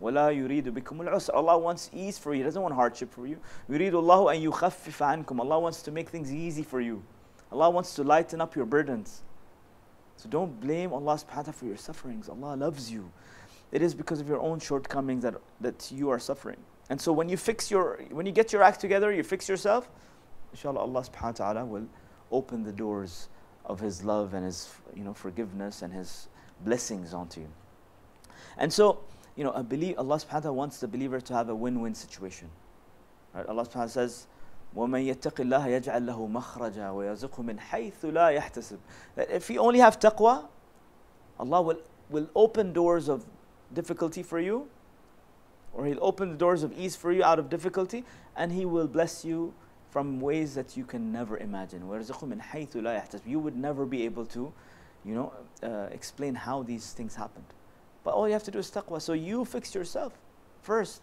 وَلَا 0.00 0.30
يُرِيدُ 0.30 0.74
بِكُمُ 0.74 1.08
الْعُسْرَ 1.08 1.34
Allah 1.34 1.56
wants 1.56 1.90
ease 1.94 2.18
for 2.18 2.34
you. 2.34 2.40
He 2.40 2.44
doesn't 2.44 2.60
want 2.60 2.74
hardship 2.74 3.10
for 3.12 3.26
you. 3.26 3.38
يُرِيدُ 3.70 3.92
اللَّهُ 3.92 4.34
أَن 4.34 4.52
يُخَفِّفَ 4.52 5.24
عَنْكُمْ 5.24 5.40
Allah 5.40 5.58
wants 5.58 5.82
to 5.82 5.90
make 5.90 6.10
things 6.10 6.32
easy 6.32 6.62
for 6.62 6.80
you. 6.80 7.02
Allah 7.50 7.70
wants 7.70 7.94
to 7.94 8.04
lighten 8.04 8.40
up 8.40 8.54
your 8.54 8.66
burdens. 8.66 9.22
So 10.16 10.28
don't 10.28 10.60
blame 10.60 10.92
Allah 10.92 11.14
subhanahu 11.14 11.36
wa 11.36 11.42
ta'ala 11.42 11.52
for 11.52 11.64
your 11.66 11.76
sufferings. 11.76 12.28
Allah 12.28 12.56
loves 12.56 12.90
you. 12.90 13.10
It 13.72 13.82
is 13.82 13.94
because 13.94 14.20
of 14.20 14.28
your 14.28 14.40
own 14.40 14.58
shortcomings 14.58 15.22
that, 15.22 15.34
that 15.60 15.90
you 15.90 16.10
are 16.10 16.18
suffering. 16.18 16.58
And 16.88 17.00
so 17.00 17.12
when 17.12 17.28
you 17.28 17.36
fix 17.36 17.70
your, 17.70 18.00
when 18.10 18.26
you 18.26 18.32
get 18.32 18.52
your 18.52 18.62
act 18.62 18.80
together, 18.80 19.12
you 19.12 19.22
fix 19.22 19.48
yourself, 19.48 19.88
inshallah 20.52 20.80
Allah 20.80 21.02
subhanahu 21.02 21.22
wa 21.22 21.32
ta'ala 21.32 21.64
will 21.64 21.86
open 22.30 22.62
the 22.62 22.72
doors 22.72 23.28
of 23.64 23.80
His 23.80 24.04
love 24.04 24.34
and 24.34 24.44
His 24.44 24.68
you 24.94 25.04
know, 25.04 25.12
forgiveness 25.12 25.82
and 25.82 25.92
His 25.92 26.28
blessings 26.64 27.12
onto 27.12 27.40
you. 27.40 27.48
And 28.56 28.72
so 28.72 29.00
you 29.36 29.44
know, 29.44 29.52
a 29.52 29.62
belie- 29.62 29.94
Allah 29.96 30.16
subhanahu 30.16 30.32
wa 30.32 30.40
ta'ala 30.40 30.52
wants 30.52 30.80
the 30.80 30.88
believer 30.88 31.20
to 31.20 31.34
have 31.34 31.48
a 31.48 31.54
win-win 31.54 31.94
situation. 31.94 32.48
Right? 33.34 33.46
Allah 33.46 33.62
subhanahu 33.62 33.66
wa 33.66 33.72
ta'ala 33.72 33.88
says, 33.88 34.26
وَمَن 34.74 35.06
يَتَّقِ 35.14 35.44
اللَّهَ 35.44 35.66
يَجْعَل 35.80 36.06
لَهُ 36.06 36.30
مَخْرَجًا 36.30 36.90
وَيَرْزُقْهُ 36.92 37.44
مِنْ 37.44 37.58
حَيْثُ 37.58 38.12
لَا 38.12 38.38
يَحْتَسِبُ 38.38 38.78
That 39.14 39.30
if 39.30 39.48
you 39.48 39.60
only 39.60 39.78
have 39.78 39.98
taqwa, 39.98 40.46
Allah 41.38 41.62
will, 41.62 41.80
will 42.10 42.28
open 42.34 42.72
doors 42.72 43.08
of 43.08 43.24
difficulty 43.72 44.22
for 44.22 44.38
you, 44.38 44.68
or 45.72 45.86
He'll 45.86 46.02
open 46.02 46.30
the 46.32 46.36
doors 46.36 46.62
of 46.62 46.72
ease 46.78 46.96
for 46.96 47.12
you 47.12 47.22
out 47.24 47.38
of 47.38 47.48
difficulty, 47.48 48.04
and 48.36 48.52
He 48.52 48.64
will 48.64 48.86
bless 48.86 49.24
you 49.24 49.54
from 49.90 50.20
ways 50.20 50.54
that 50.54 50.76
you 50.76 50.84
can 50.84 51.10
never 51.10 51.38
imagine. 51.38 51.82
وَيَرْزُقْهُ 51.82 52.28
مِنْ 52.28 52.40
حَيْثُ 52.42 52.72
لَا 52.76 53.02
يَحْتَسِبُ 53.02 53.26
You 53.26 53.38
would 53.38 53.56
never 53.56 53.86
be 53.86 54.04
able 54.04 54.26
to, 54.26 54.52
you 55.04 55.14
know, 55.14 55.32
uh, 55.62 55.88
explain 55.90 56.34
how 56.34 56.62
these 56.62 56.92
things 56.92 57.14
happened. 57.14 57.46
But 58.03 58.13
all 58.13 58.27
you 58.27 58.33
have 58.33 58.43
to 58.43 58.51
do 58.51 58.59
is 58.59 58.71
taqwa. 58.71 59.01
So 59.01 59.13
you 59.13 59.45
fix 59.45 59.75
yourself 59.75 60.13
first. 60.61 61.01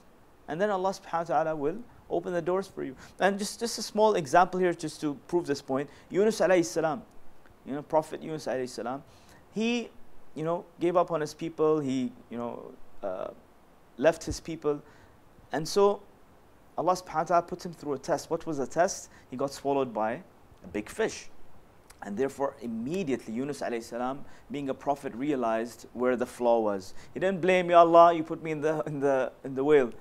And 0.49 0.61
then 0.61 0.71
Allah 0.71 0.91
subhanahu 0.91 1.29
wa 1.29 1.43
ta'ala 1.43 1.57
will 1.57 1.79
open 2.11 2.33
the 2.33 2.43
doors 2.43 2.67
for 2.67 2.83
you. 2.83 2.97
And 3.21 3.39
just, 3.39 3.61
just 3.61 3.79
a 3.79 3.83
small 3.83 4.15
example 4.15 4.59
here 4.59 4.73
just 4.73 5.01
to 5.03 5.15
prove 5.29 5.47
this 5.47 5.61
point. 5.61 5.91
Yunus 6.11 6.41
alayhi 6.41 6.65
salam, 6.65 7.03
you 7.67 7.75
know, 7.75 7.83
Prophet 7.83 8.23
Yunus 8.23 8.47
alayhi 8.47 8.69
salam, 8.69 9.03
he, 9.55 9.91
you 10.35 10.45
know, 10.45 10.65
gave 10.81 10.97
up 10.97 11.11
on 11.11 11.21
his 11.21 11.35
people. 11.35 11.81
He, 11.81 12.13
you 12.31 12.39
know, 12.39 12.73
uh, 13.03 13.29
left 13.99 14.25
his 14.25 14.41
people. 14.41 14.83
And 15.53 15.67
so 15.69 16.03
Allah 16.77 16.95
subhanahu 16.95 17.15
wa 17.15 17.25
ta'ala 17.25 17.43
put 17.43 17.65
him 17.65 17.73
through 17.73 17.95
a 17.95 17.99
test. 17.99 18.31
What 18.31 18.47
was 18.47 18.59
the 18.59 18.67
test? 18.67 19.11
He 19.31 19.37
got 19.37 19.53
swallowed 19.53 19.93
by 19.93 20.23
a 20.65 20.69
big 20.73 20.89
fish. 20.89 21.29
And 22.03 22.17
therefore, 22.17 22.55
immediately 22.63 23.35
Yunus 23.35 23.59
salam, 23.59 24.25
being 24.51 24.69
a 24.69 24.75
prophet, 24.75 25.15
realized 25.15 25.87
where 25.93 26.17
the 26.17 26.27
flaw 26.27 26.61
was. 26.61 26.95
He 27.13 27.21
didn't 27.21 27.41
blame, 27.41 27.71
Ya 27.71 27.81
Allah, 27.81 28.15
you 28.15 28.23
put 28.23 28.43
me 28.43 28.53
in 28.53 28.61
the, 28.61 28.83
in 28.87 29.01
the, 29.01 29.33
in 29.45 29.55
the 29.55 29.65
whale. 29.65 29.93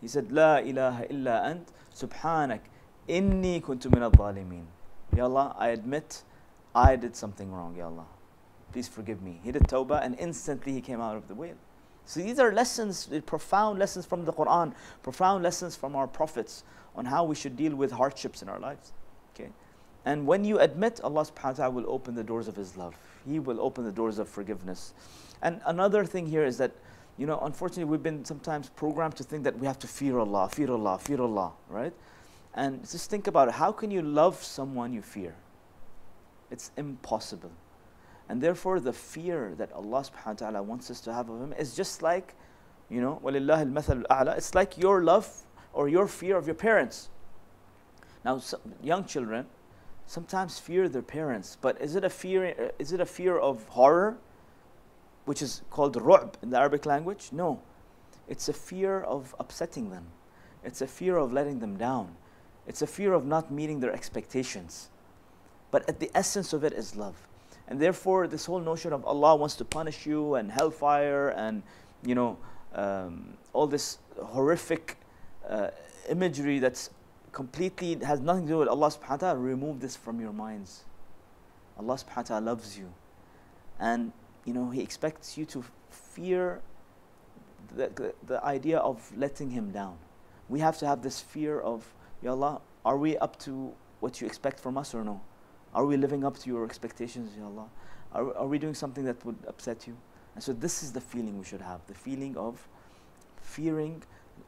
He 0.00 0.08
said, 0.08 0.30
La 0.30 0.58
ilaha 0.58 1.06
illa 1.10 1.42
ant, 1.44 1.72
subhanak, 1.94 2.60
inni 3.08 3.62
kuntu 3.62 3.92
min 3.92 4.02
al-zalimin. 4.02 4.64
Ya 5.16 5.24
Allah, 5.24 5.56
I 5.58 5.68
admit 5.68 6.22
I 6.74 6.96
did 6.96 7.16
something 7.16 7.50
wrong, 7.50 7.74
Ya 7.76 7.86
Allah. 7.86 8.06
Please 8.72 8.88
forgive 8.88 9.22
me. 9.22 9.40
He 9.42 9.50
did 9.50 9.62
tawbah 9.62 10.04
and 10.04 10.14
instantly 10.18 10.72
he 10.72 10.80
came 10.80 11.00
out 11.00 11.16
of 11.16 11.26
the 11.28 11.34
whale. 11.34 11.56
So 12.04 12.20
these 12.20 12.38
are 12.38 12.52
lessons, 12.52 13.08
profound 13.26 13.78
lessons 13.78 14.06
from 14.06 14.24
the 14.24 14.32
Quran, 14.32 14.72
profound 15.02 15.42
lessons 15.42 15.76
from 15.76 15.96
our 15.96 16.06
prophets 16.06 16.64
on 16.94 17.04
how 17.04 17.24
we 17.24 17.34
should 17.34 17.56
deal 17.56 17.74
with 17.74 17.90
hardships 17.92 18.42
in 18.42 18.48
our 18.48 18.58
lives. 18.58 18.92
Okay. 19.34 19.50
And 20.07 20.27
when 20.27 20.43
you 20.43 20.59
admit, 20.59 20.99
Allah 21.03 21.21
subhanahu 21.21 21.43
wa 21.43 21.51
ta'ala 21.51 21.71
will 21.71 21.89
open 21.89 22.15
the 22.15 22.23
doors 22.23 22.47
of 22.47 22.55
His 22.55 22.75
love. 22.75 22.95
He 23.25 23.39
will 23.39 23.61
open 23.61 23.85
the 23.85 23.91
doors 23.91 24.19
of 24.19 24.27
forgiveness. 24.27 24.93
And 25.41 25.61
another 25.65 26.05
thing 26.05 26.25
here 26.25 26.45
is 26.45 26.57
that, 26.57 26.71
you 27.17 27.25
know, 27.25 27.39
unfortunately, 27.39 27.85
we've 27.85 28.03
been 28.03 28.25
sometimes 28.25 28.69
programmed 28.69 29.15
to 29.17 29.23
think 29.23 29.43
that 29.45 29.57
we 29.57 29.67
have 29.67 29.79
to 29.79 29.87
fear 29.87 30.19
Allah, 30.19 30.49
fear 30.49 30.71
Allah, 30.71 30.97
fear 30.99 31.21
Allah, 31.21 31.53
right? 31.69 31.93
And 32.53 32.81
just 32.81 33.09
think 33.09 33.27
about 33.27 33.47
it. 33.47 33.53
How 33.53 33.71
can 33.71 33.91
you 33.91 34.01
love 34.01 34.43
someone 34.43 34.93
you 34.93 35.01
fear? 35.01 35.35
It's 36.51 36.71
impossible. 36.75 37.51
And 38.29 38.41
therefore, 38.41 38.79
the 38.79 38.93
fear 38.93 39.53
that 39.57 39.71
Allah 39.71 40.01
subhanahu 40.01 40.25
wa 40.25 40.33
ta'ala 40.33 40.63
wants 40.63 40.91
us 40.91 40.99
to 41.01 41.13
have 41.13 41.29
of 41.29 41.41
Him 41.41 41.53
is 41.53 41.75
just 41.75 42.01
like, 42.01 42.35
you 42.89 43.01
know, 43.01 43.21
وَلِلَّهِ 43.23 43.71
الْمَثَلُ 43.71 44.05
الْأَعْلَى 44.05 44.37
It's 44.37 44.53
like 44.53 44.77
your 44.77 45.03
love 45.03 45.29
or 45.71 45.87
your 45.87 46.07
fear 46.07 46.37
of 46.37 46.45
your 46.45 46.55
parents. 46.55 47.09
Now, 48.23 48.37
some 48.39 48.61
young 48.81 49.05
children 49.05 49.47
sometimes 50.08 50.58
fear 50.58 50.88
their 50.88 51.02
parents, 51.02 51.58
but 51.60 51.80
is 51.80 51.94
it 51.94 52.02
a 52.02 52.08
fear, 52.08 52.72
is 52.78 52.92
it 52.92 53.00
a 53.00 53.06
fear 53.06 53.38
of 53.38 53.68
horror, 53.68 54.16
which 55.26 55.42
is 55.42 55.62
called 55.70 55.94
ru'b 55.96 56.34
in 56.42 56.48
the 56.48 56.58
Arabic 56.58 56.86
language? 56.86 57.28
No. 57.30 57.60
It's 58.26 58.48
a 58.48 58.54
fear 58.54 59.02
of 59.02 59.34
upsetting 59.38 59.90
them. 59.90 60.06
It's 60.64 60.80
a 60.80 60.86
fear 60.86 61.18
of 61.18 61.32
letting 61.32 61.60
them 61.60 61.76
down. 61.76 62.16
It's 62.66 62.80
a 62.80 62.86
fear 62.86 63.12
of 63.12 63.26
not 63.26 63.50
meeting 63.50 63.80
their 63.80 63.92
expectations. 63.92 64.88
But 65.70 65.86
at 65.88 66.00
the 66.00 66.10
essence 66.14 66.54
of 66.54 66.64
it 66.64 66.72
is 66.72 66.96
love. 66.96 67.28
And 67.68 67.78
therefore, 67.78 68.26
this 68.26 68.46
whole 68.46 68.60
notion 68.60 68.94
of 68.94 69.04
Allah 69.04 69.36
wants 69.36 69.56
to 69.56 69.64
punish 69.64 70.06
you 70.06 70.36
and 70.36 70.50
hellfire 70.50 71.28
and, 71.28 71.62
you 72.02 72.14
know, 72.14 72.38
um, 72.74 73.34
all 73.52 73.66
this 73.66 73.98
horrific 74.22 74.96
uh, 75.46 75.68
imagery 76.08 76.58
that's 76.60 76.88
completely 77.32 77.96
has 78.04 78.20
nothing 78.20 78.46
to 78.46 78.52
do 78.52 78.58
with 78.58 78.68
Allah 78.68 78.88
subhanahu 78.88 79.10
wa 79.10 79.16
ta'ala, 79.16 79.38
remove 79.38 79.80
this 79.80 79.96
from 79.96 80.20
your 80.20 80.32
minds. 80.32 80.84
Allah 81.78 81.94
subhanahu 81.94 82.16
wa 82.16 82.22
ta'ala 82.22 82.44
loves 82.44 82.78
you. 82.78 82.92
And, 83.78 84.12
you 84.44 84.52
know, 84.52 84.70
He 84.70 84.80
expects 84.80 85.38
you 85.38 85.44
to 85.46 85.64
fear 85.90 86.60
the, 87.74 87.88
the, 87.94 88.14
the 88.26 88.44
idea 88.44 88.78
of 88.78 89.10
letting 89.16 89.50
Him 89.50 89.70
down. 89.70 89.96
We 90.48 90.60
have 90.60 90.78
to 90.78 90.86
have 90.86 91.02
this 91.02 91.20
fear 91.20 91.60
of, 91.60 91.92
Ya 92.22 92.32
Allah, 92.32 92.60
are 92.84 92.96
we 92.96 93.16
up 93.18 93.38
to 93.40 93.72
what 94.00 94.20
you 94.20 94.26
expect 94.26 94.58
from 94.60 94.78
us 94.78 94.94
or 94.94 95.04
no? 95.04 95.20
Are 95.74 95.84
we 95.84 95.96
living 95.96 96.24
up 96.24 96.38
to 96.38 96.48
your 96.48 96.64
expectations, 96.64 97.32
Ya 97.36 97.44
Allah? 97.44 97.68
Are, 98.12 98.36
are 98.36 98.46
we 98.46 98.58
doing 98.58 98.74
something 98.74 99.04
that 99.04 99.24
would 99.24 99.36
upset 99.46 99.86
you? 99.86 99.96
And 100.34 100.42
so 100.42 100.52
this 100.52 100.82
is 100.82 100.92
the 100.92 101.00
feeling 101.00 101.38
we 101.38 101.44
should 101.44 101.60
have, 101.60 101.80
the 101.86 101.94
feeling 101.94 102.36
of 102.36 102.66
fearing, 103.42 104.02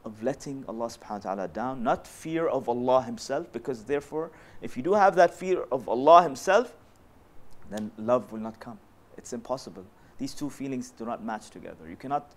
of 0.05 0.21
letting 0.23 0.65
Allah 0.67 0.87
subhanahu 0.87 1.25
wa 1.25 1.35
ta'ala 1.35 1.47
down, 1.47 1.83
not 1.83 2.07
fear 2.07 2.47
of 2.47 2.67
Allah 2.69 3.03
Himself, 3.03 3.51
because 3.51 3.83
therefore, 3.83 4.31
if 4.61 4.75
you 4.77 4.83
do 4.83 4.93
have 4.93 5.15
that 5.15 5.33
fear 5.33 5.63
of 5.71 5.87
Allah 5.87 6.23
Himself, 6.23 6.73
then 7.69 7.91
love 7.97 8.31
will 8.31 8.39
not 8.39 8.59
come. 8.59 8.79
It's 9.17 9.33
impossible. 9.33 9.85
These 10.17 10.33
two 10.33 10.49
feelings 10.49 10.91
do 10.91 11.05
not 11.05 11.23
match 11.23 11.49
together. 11.49 11.89
You 11.89 11.95
cannot 11.95 12.31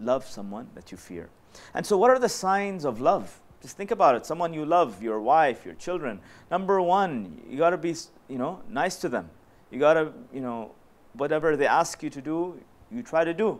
love 0.00 0.26
someone 0.26 0.68
that 0.74 0.90
you 0.90 0.98
fear. 0.98 1.28
And 1.74 1.84
so, 1.84 1.96
what 1.96 2.10
are 2.10 2.18
the 2.18 2.28
signs 2.28 2.84
of 2.84 3.00
love? 3.00 3.40
Just 3.62 3.76
think 3.76 3.90
about 3.90 4.14
it. 4.14 4.26
Someone 4.26 4.52
you 4.52 4.64
love, 4.64 5.02
your 5.02 5.20
wife, 5.20 5.64
your 5.64 5.74
children. 5.74 6.20
Number 6.50 6.80
one, 6.80 7.40
you 7.48 7.58
got 7.58 7.70
to 7.70 7.78
be, 7.78 7.94
you 8.28 8.38
know, 8.38 8.60
nice 8.68 8.96
to 8.96 9.08
them. 9.08 9.30
You 9.70 9.80
got 9.80 9.94
to, 9.94 10.12
you 10.32 10.40
know, 10.40 10.72
whatever 11.14 11.56
they 11.56 11.66
ask 11.66 12.02
you 12.02 12.10
to 12.10 12.20
do, 12.20 12.60
you 12.90 13.02
try 13.02 13.24
to 13.24 13.34
do. 13.34 13.58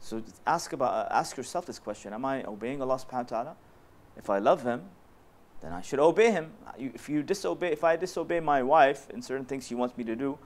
So 0.00 0.22
ask 0.46 0.72
about, 0.72 0.92
uh, 0.92 1.08
ask 1.14 1.36
yourself 1.36 1.66
this 1.66 1.78
question: 1.78 2.12
Am 2.12 2.24
I 2.24 2.44
obeying 2.44 2.80
Allah 2.80 2.96
Subhanahu 2.96 3.30
wa 3.30 3.42
Taala? 3.42 3.54
If 4.16 4.30
I 4.30 4.38
love 4.38 4.62
Him, 4.62 4.82
then 5.60 5.72
I 5.72 5.80
should 5.80 5.98
obey 5.98 6.30
Him. 6.30 6.52
If 6.78 7.08
you 7.08 7.22
disobey, 7.22 7.72
if 7.72 7.84
I 7.84 7.96
disobey 7.96 8.40
my 8.40 8.62
wife 8.62 9.10
in 9.10 9.22
certain 9.22 9.44
things 9.44 9.66
she 9.66 9.74
wants 9.74 9.96
me 9.96 10.04
to 10.04 10.16
do, 10.16 10.38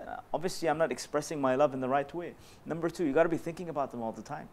uh, 0.00 0.16
obviously 0.32 0.68
I'm 0.68 0.78
not 0.78 0.92
expressing 0.92 1.40
my 1.40 1.54
love 1.54 1.74
in 1.74 1.80
the 1.80 1.88
right 1.88 2.12
way. 2.14 2.34
Number 2.64 2.88
two, 2.88 3.04
you 3.04 3.12
got 3.12 3.24
to 3.24 3.28
be 3.28 3.36
thinking 3.36 3.68
about 3.68 3.90
them 3.90 4.02
all 4.02 4.12
the 4.12 4.22
time. 4.22 4.48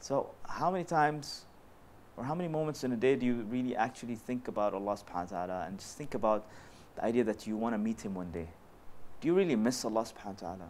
So 0.00 0.30
how 0.48 0.70
many 0.70 0.84
times 0.84 1.46
or 2.16 2.24
how 2.24 2.34
many 2.34 2.48
moments 2.48 2.84
in 2.84 2.92
a 2.92 2.96
day 2.96 3.16
do 3.16 3.26
you 3.26 3.46
really 3.50 3.76
actually 3.76 4.14
think 4.14 4.48
about 4.48 4.74
Allah 4.74 4.96
subhanahu 4.96 5.32
wa 5.32 5.46
ta'ala 5.46 5.64
and 5.66 5.78
just 5.78 5.98
think 5.98 6.14
about 6.14 6.46
the 6.94 7.04
idea 7.04 7.24
that 7.24 7.46
you 7.46 7.56
want 7.56 7.74
to 7.74 7.78
meet 7.78 8.00
Him 8.02 8.14
one 8.14 8.30
day? 8.30 8.48
Do 9.20 9.28
you 9.28 9.34
really 9.34 9.56
miss 9.56 9.84
Allah 9.84 10.02
subhanahu 10.02 10.42
wa 10.42 10.48
ta'ala? 10.48 10.68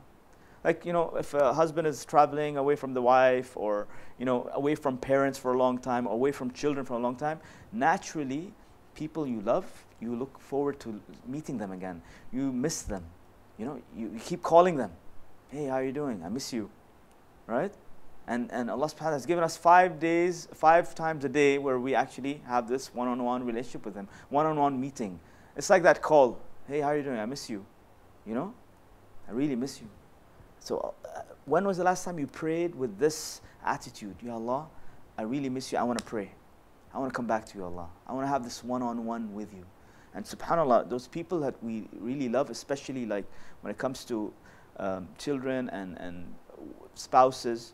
Like, 0.67 0.85
you 0.85 0.93
know, 0.93 1.15
if 1.17 1.33
a 1.33 1.55
husband 1.55 1.87
is 1.87 2.05
traveling 2.05 2.57
away 2.57 2.75
from 2.75 2.93
the 2.93 3.01
wife 3.01 3.57
or, 3.57 3.87
you 4.19 4.25
know, 4.25 4.51
away 4.53 4.75
from 4.75 4.99
parents 4.99 5.39
for 5.39 5.53
a 5.53 5.57
long 5.57 5.79
time, 5.79 6.09
away 6.09 6.33
from 6.33 6.51
children 6.51 6.85
for 6.85 6.95
a 6.95 6.99
long 6.99 7.15
time, 7.15 7.39
naturally, 7.73 8.53
people 8.97 9.29
you 9.29 9.41
love, 9.43 9.65
you 10.01 10.17
look 10.17 10.41
forward 10.41 10.81
to 10.81 11.01
meeting 11.25 11.57
them 11.57 11.71
again. 11.71 12.03
You 12.33 12.51
miss 12.51 12.83
them. 12.83 13.05
You 13.59 13.67
know, 13.67 13.83
you, 13.97 14.11
you 14.15 14.19
keep 14.19 14.43
calling 14.43 14.77
them. 14.77 14.91
Hey, 15.51 15.67
how 15.67 15.75
are 15.75 15.85
you 15.85 15.93
doing? 15.93 16.25
I 16.25 16.29
miss 16.31 16.53
you. 16.53 16.69
Right? 17.47 17.73
And, 18.27 18.51
and 18.51 18.69
Allah 18.69 18.87
subhanahu 18.87 18.93
wa 18.93 18.99
ta'ala 18.99 19.13
has 19.13 19.27
given 19.27 19.45
us 19.45 19.57
five 19.57 20.01
days, 20.01 20.49
five 20.53 20.97
times 20.97 21.25
a 21.25 21.29
day 21.29 21.59
where 21.59 21.79
we 21.79 21.95
actually 21.95 22.43
have 22.45 22.69
this 22.69 22.93
one 22.93 23.07
on 23.07 23.23
one 23.23 23.47
relationship 23.47 23.85
with 23.85 23.95
Him, 23.95 24.09
one 24.31 24.47
on 24.47 24.59
one 24.59 24.81
meeting. 24.81 25.21
It's 25.57 25.71
like 25.71 25.85
that 25.85 26.03
call 26.03 26.41
Hey, 26.67 26.81
how 26.81 26.89
are 26.89 26.97
you 26.97 27.05
doing? 27.05 27.21
I 27.21 27.27
miss 27.27 27.49
you. 27.49 27.65
You 28.27 28.35
know? 28.35 28.53
I 29.29 29.31
really 29.31 29.55
miss 29.55 29.81
you. 29.81 29.89
So, 30.67 30.97
uh, 31.05 31.21
when 31.45 31.65
was 31.65 31.77
the 31.77 31.85
last 31.85 32.05
time 32.05 32.19
you 32.19 32.27
prayed 32.27 32.75
with 32.75 32.99
this 32.99 33.41
attitude? 33.65 34.17
Ya 34.21 34.35
Allah, 34.35 34.67
I 35.17 35.23
really 35.23 35.49
miss 35.49 35.71
you. 35.71 35.79
I 35.79 35.85
want 35.85 36.01
to 36.01 36.05
pray. 36.05 36.33
I 36.93 36.99
want 36.99 37.13
to 37.13 37.17
come 37.17 37.29
back 37.29 37.47
to 37.47 37.57
you, 37.57 37.63
Allah. 37.63 37.89
I 38.05 38.13
want 38.13 38.25
to 38.25 38.29
have 38.29 38.43
this 38.43 38.65
one 38.65 38.83
on 38.83 39.07
one 39.07 39.33
with 39.33 39.55
you. 39.55 39.65
And 40.13 40.25
subhanAllah, 40.25 40.91
those 40.91 41.07
people 41.07 41.39
that 41.39 41.55
we 41.63 41.87
really 42.01 42.29
love, 42.29 42.51
especially 42.51 43.07
like 43.07 43.27
when 43.61 43.71
it 43.71 43.79
comes 43.79 44.05
to 44.07 44.33
um, 44.79 45.07
children 45.19 45.71
and, 45.71 45.97
and 46.01 46.35
spouses, 46.97 47.73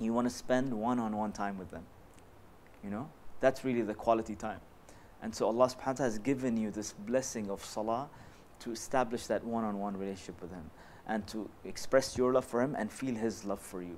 you 0.00 0.14
want 0.14 0.26
to 0.26 0.34
spend 0.34 0.72
one 0.72 0.98
on 0.98 1.14
one 1.14 1.30
time 1.30 1.58
with 1.58 1.70
them. 1.70 1.84
You 2.82 2.88
know? 2.88 3.10
That's 3.40 3.66
really 3.66 3.82
the 3.82 3.92
quality 3.92 4.34
time. 4.34 4.60
And 5.20 5.34
so 5.34 5.46
Allah 5.46 5.66
subhanahu 5.66 5.86
wa 5.86 5.92
ta'ala 5.92 6.10
has 6.10 6.18
given 6.18 6.56
you 6.56 6.70
this 6.70 6.94
blessing 6.94 7.50
of 7.50 7.62
salah 7.62 8.08
to 8.60 8.72
establish 8.72 9.26
that 9.26 9.44
one 9.44 9.64
on 9.64 9.78
one 9.78 9.94
relationship 9.98 10.40
with 10.40 10.52
Him 10.52 10.70
and 11.06 11.26
to 11.28 11.48
express 11.64 12.16
your 12.16 12.32
love 12.32 12.44
for 12.44 12.62
Him 12.62 12.74
and 12.78 12.90
feel 12.90 13.14
His 13.14 13.44
love 13.44 13.60
for 13.60 13.82
you. 13.82 13.96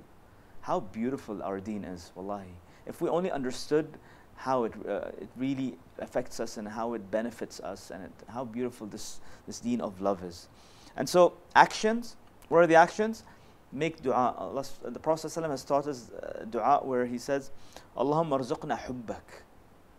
How 0.61 0.81
beautiful 0.81 1.41
our 1.41 1.59
deen 1.59 1.83
is, 1.83 2.11
wallahi. 2.15 2.53
If 2.85 3.01
we 3.01 3.09
only 3.09 3.31
understood 3.31 3.97
how 4.35 4.65
it, 4.65 4.73
uh, 4.87 5.09
it 5.19 5.29
really 5.35 5.77
affects 5.99 6.39
us 6.39 6.57
and 6.57 6.67
how 6.67 6.93
it 6.93 7.09
benefits 7.09 7.59
us 7.59 7.91
and 7.91 8.03
it, 8.03 8.11
how 8.27 8.45
beautiful 8.45 8.87
this, 8.87 9.19
this 9.45 9.59
deen 9.59 9.81
of 9.81 9.99
love 10.01 10.23
is. 10.23 10.47
And 10.95 11.07
so, 11.07 11.33
actions, 11.55 12.15
what 12.49 12.59
are 12.59 12.67
the 12.67 12.75
actions? 12.75 13.23
make 13.71 14.01
dua. 14.01 14.35
Allah, 14.37 14.63
the 14.83 14.99
Prophet 14.99 15.27
ﷺ 15.27 15.49
has 15.49 15.63
taught 15.63 15.87
us 15.87 16.11
uh, 16.11 16.45
dua 16.49 16.79
where 16.83 17.05
he 17.05 17.17
says, 17.17 17.51
Allahumma 17.95 18.39
arzuqna 18.39 18.79
hubbak 18.79 19.43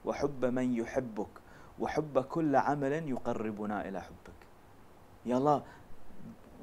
wa 0.05 0.13
hubba 0.13 0.51
man 0.53 0.75
yuhibbuk 0.75 1.29
wa 1.79 1.89
hubba 1.89 2.23
kulla 2.25 2.65
amalan 2.67 3.09
yuqarribuna 3.09 3.87
ila 3.89 4.01
hubbak. 4.01 4.39
Ya 5.25 5.37
Allah, 5.37 5.63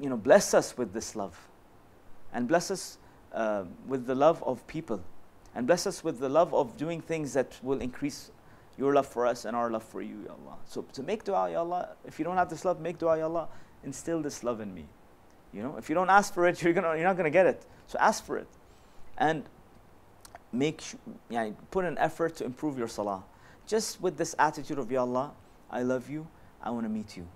you 0.01 0.09
know, 0.09 0.17
bless 0.17 0.53
us 0.53 0.77
with 0.77 0.93
this 0.93 1.15
love 1.15 1.37
and 2.33 2.47
bless 2.47 2.71
us 2.71 2.97
uh, 3.33 3.63
with 3.87 4.05
the 4.05 4.15
love 4.15 4.43
of 4.43 4.65
people 4.67 5.01
and 5.55 5.65
bless 5.65 5.87
us 5.87 6.03
with 6.03 6.19
the 6.19 6.29
love 6.29 6.53
of 6.53 6.75
doing 6.77 7.01
things 7.01 7.33
that 7.33 7.57
will 7.63 7.81
increase 7.81 8.31
your 8.77 8.93
love 8.93 9.07
for 9.07 9.25
us 9.25 9.45
and 9.45 9.55
our 9.55 9.71
love 9.71 9.83
for 9.83 10.01
you, 10.01 10.23
Ya 10.25 10.33
Allah. 10.33 10.57
So 10.65 10.81
to 10.93 11.03
make 11.03 11.23
dua, 11.23 11.49
Ya 11.49 11.59
Allah, 11.59 11.89
if 12.05 12.19
you 12.19 12.25
don't 12.25 12.35
have 12.35 12.49
this 12.49 12.65
love, 12.65 12.81
make 12.81 12.97
dua, 12.97 13.17
Ya 13.17 13.25
Allah, 13.25 13.47
instill 13.83 14.21
this 14.21 14.43
love 14.43 14.59
in 14.59 14.73
me. 14.73 14.85
You 15.53 15.63
know, 15.63 15.77
if 15.77 15.87
you 15.87 15.95
don't 15.95 16.09
ask 16.09 16.33
for 16.33 16.47
it, 16.47 16.61
you're, 16.63 16.73
gonna, 16.73 16.95
you're 16.95 17.05
not 17.05 17.15
going 17.15 17.25
to 17.25 17.31
get 17.31 17.45
it. 17.45 17.65
So 17.87 17.97
ask 17.99 18.25
for 18.25 18.37
it. 18.37 18.47
And 19.17 19.43
make, 20.51 20.83
yeah, 21.29 21.51
put 21.71 21.85
an 21.85 21.97
effort 21.97 22.35
to 22.37 22.45
improve 22.45 22.77
your 22.77 22.89
salah. 22.89 23.23
Just 23.65 24.01
with 24.01 24.17
this 24.17 24.35
attitude 24.37 24.77
of, 24.77 24.91
Ya 24.91 25.01
Allah, 25.01 25.31
I 25.71 25.83
love 25.83 26.09
you, 26.09 26.27
I 26.61 26.69
want 26.71 26.85
to 26.85 26.89
meet 26.89 27.15
you. 27.15 27.27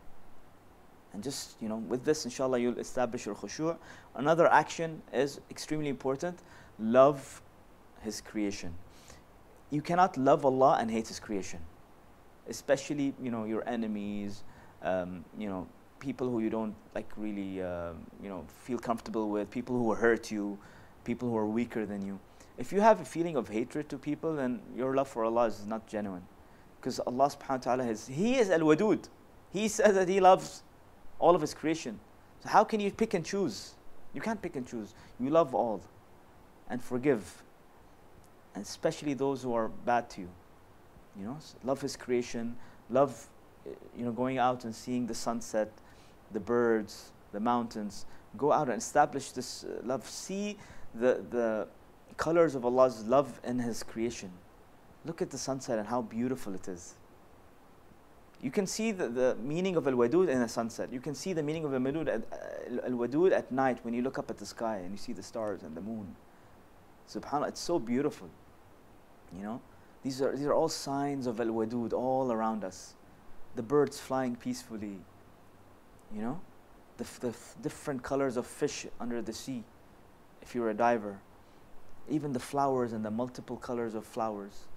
And 1.13 1.23
just, 1.23 1.61
you 1.61 1.69
know, 1.69 1.77
with 1.77 2.03
this, 2.03 2.25
inshallah, 2.25 2.59
you'll 2.59 2.77
establish 2.77 3.25
your 3.25 3.35
khushu'. 3.35 3.77
Another 4.15 4.47
action 4.51 5.01
is 5.11 5.41
extremely 5.49 5.89
important 5.89 6.39
love 6.77 7.41
His 8.01 8.21
creation. 8.21 8.73
You 9.69 9.81
cannot 9.81 10.17
love 10.17 10.45
Allah 10.45 10.77
and 10.79 10.89
hate 10.89 11.07
His 11.07 11.19
creation, 11.19 11.59
especially, 12.47 13.13
you 13.21 13.31
know, 13.31 13.45
your 13.45 13.67
enemies, 13.67 14.43
um, 14.81 15.25
you 15.37 15.49
know, 15.49 15.67
people 15.99 16.29
who 16.29 16.39
you 16.39 16.49
don't 16.49 16.75
like 16.95 17.11
really, 17.17 17.61
um, 17.61 18.05
you 18.23 18.29
know, 18.29 18.45
feel 18.63 18.79
comfortable 18.79 19.29
with, 19.29 19.51
people 19.51 19.77
who 19.77 19.93
hurt 19.93 20.31
you, 20.31 20.57
people 21.03 21.29
who 21.29 21.37
are 21.37 21.45
weaker 21.45 21.85
than 21.85 22.01
you. 22.05 22.19
If 22.57 22.71
you 22.71 22.81
have 22.81 23.01
a 23.01 23.05
feeling 23.05 23.35
of 23.35 23.47
hatred 23.47 23.89
to 23.89 23.97
people, 23.97 24.35
then 24.35 24.61
your 24.75 24.95
love 24.95 25.07
for 25.07 25.23
Allah 25.23 25.45
is 25.45 25.65
not 25.65 25.87
genuine. 25.87 26.23
Because 26.79 26.99
Allah 26.99 27.29
subhanahu 27.29 27.49
wa 27.49 27.57
ta'ala 27.57 27.87
is, 27.87 28.07
He 28.07 28.37
is 28.37 28.49
Al 28.49 28.59
Wadud. 28.59 29.07
He 29.51 29.67
says 29.67 29.95
that 29.95 30.07
He 30.07 30.19
loves 30.19 30.63
all 31.19 31.35
of 31.35 31.41
His 31.41 31.53
creation. 31.53 31.99
So 32.41 32.49
how 32.49 32.63
can 32.63 32.79
you 32.79 32.91
pick 32.91 33.13
and 33.13 33.25
choose? 33.25 33.75
You 34.13 34.21
can't 34.21 34.41
pick 34.41 34.55
and 34.55 34.67
choose. 34.67 34.93
You 35.19 35.29
love 35.29 35.53
all 35.53 35.81
and 36.69 36.81
forgive. 36.83 37.43
And 38.55 38.63
especially 38.63 39.13
those 39.13 39.43
who 39.43 39.53
are 39.53 39.67
bad 39.67 40.09
to 40.11 40.21
you. 40.21 40.29
You 41.19 41.25
know, 41.25 41.37
love 41.63 41.81
His 41.81 41.95
creation, 41.95 42.55
love, 42.89 43.27
uh, 43.67 43.71
you 43.97 44.05
know, 44.05 44.11
going 44.11 44.37
out 44.37 44.63
and 44.63 44.73
seeing 44.73 45.05
the 45.05 45.13
sunset, 45.13 45.71
the 46.31 46.39
birds, 46.39 47.11
the 47.33 47.39
mountains. 47.39 48.05
Go 48.37 48.51
out 48.51 48.69
and 48.69 48.77
establish 48.77 49.31
this 49.31 49.63
uh, 49.63 49.81
love. 49.83 50.07
See 50.07 50.57
the, 50.95 51.23
the 51.29 51.67
colors 52.17 52.55
of 52.55 52.65
Allah's 52.65 53.03
love 53.05 53.39
in 53.43 53.59
His 53.59 53.83
creation. 53.83 54.31
Look 55.05 55.21
at 55.21 55.29
the 55.29 55.37
sunset 55.37 55.79
and 55.79 55.87
how 55.87 56.01
beautiful 56.01 56.53
it 56.53 56.67
is. 56.67 56.95
You 58.41 58.51
can 58.51 58.65
see 58.65 58.91
the, 58.91 59.09
the 59.09 59.35
meaning 59.43 59.75
of 59.75 59.87
Al 59.87 59.93
Wadud 59.93 60.29
in 60.29 60.39
the 60.39 60.47
sunset. 60.47 60.93
You 60.93 61.01
can 61.01 61.13
see 61.13 61.33
the 61.33 61.43
meaning 61.43 61.65
of 61.65 61.73
Al 61.73 61.79
Wadud 61.79 62.07
at, 62.07 62.23
uh, 62.31 62.85
Al 62.85 62.91
Wadud 62.91 63.33
at 63.33 63.51
night 63.51 63.79
when 63.83 63.93
you 63.93 64.01
look 64.01 64.17
up 64.17 64.29
at 64.29 64.37
the 64.37 64.45
sky 64.45 64.77
and 64.77 64.91
you 64.91 64.97
see 64.97 65.11
the 65.11 65.23
stars 65.23 65.63
and 65.63 65.75
the 65.75 65.81
moon. 65.81 66.15
Subhanallah, 67.09 67.49
it's 67.49 67.59
so 67.59 67.79
beautiful. 67.79 68.29
You 69.35 69.43
know, 69.43 69.61
these 70.03 70.21
are 70.21 70.35
these 70.35 70.45
are 70.45 70.53
all 70.53 70.69
signs 70.69 71.27
of 71.27 71.39
Al 71.41 71.47
Wadud 71.47 71.91
all 71.91 72.31
around 72.31 72.63
us. 72.63 72.93
The 73.55 73.63
birds 73.63 73.99
flying 73.99 74.35
peacefully. 74.35 75.01
You 76.15 76.21
know, 76.21 76.41
the, 76.97 77.05
the 77.19 77.35
different 77.61 78.03
colors 78.03 78.37
of 78.37 78.47
fish 78.47 78.87
under 78.99 79.21
the 79.21 79.33
sea. 79.33 79.63
If 80.41 80.55
you're 80.55 80.69
a 80.69 80.73
diver, 80.73 81.19
even 82.09 82.31
the 82.31 82.39
flowers 82.39 82.93
and 82.93 83.03
the 83.03 83.11
multiple 83.11 83.57
colors 83.57 83.95
of 83.95 84.05
flowers 84.05 84.67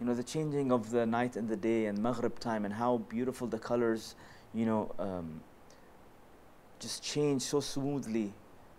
you 0.00 0.06
know 0.06 0.14
the 0.14 0.22
changing 0.22 0.72
of 0.72 0.90
the 0.90 1.06
night 1.06 1.36
and 1.36 1.48
the 1.48 1.56
day 1.56 1.86
and 1.86 1.98
maghrib 1.98 2.38
time 2.38 2.64
and 2.64 2.74
how 2.74 2.98
beautiful 3.08 3.46
the 3.46 3.58
colors 3.58 4.14
you 4.54 4.66
know 4.66 4.92
um, 4.98 5.40
just 6.80 7.02
change 7.02 7.42
so 7.42 7.60
smoothly 7.60 8.32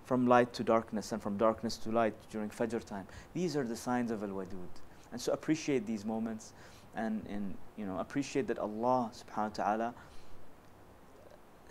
from 0.06 0.28
light 0.28 0.52
to 0.54 0.63
darkness 0.63 1.12
and 1.12 1.22
from 1.22 1.38
darkness 1.38 1.78
to 1.78 1.90
light 1.92 2.13
during 2.30 2.50
fajr 2.50 2.84
time 2.84 3.06
these 3.34 3.56
are 3.56 3.63
the 3.63 3.75
signs 3.75 4.12
of 4.12 4.24
al-wadud 4.24 4.74
and 5.12 5.22
so 5.22 5.32
appreciate 5.32 5.86
these 5.86 6.04
moments 6.04 6.54
and, 6.96 7.25
and 7.30 7.56
you 7.78 7.86
know 7.86 7.98
appreciate 8.00 8.48
that 8.48 8.60
allah 8.60 9.10
subhanahu 9.13 9.50
wa 9.58 9.63
ta'ala 9.63 9.94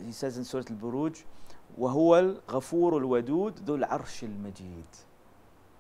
he 0.05 0.13
says 0.13 0.39
in 0.39 0.45
surah 0.45 0.65
al-buruj 0.71 1.23
وهو 1.79 2.19
الغفور 2.19 2.97
الودود 2.97 3.61
ذو 3.67 3.75
العرش 3.75 4.25
المجيد 4.25 4.85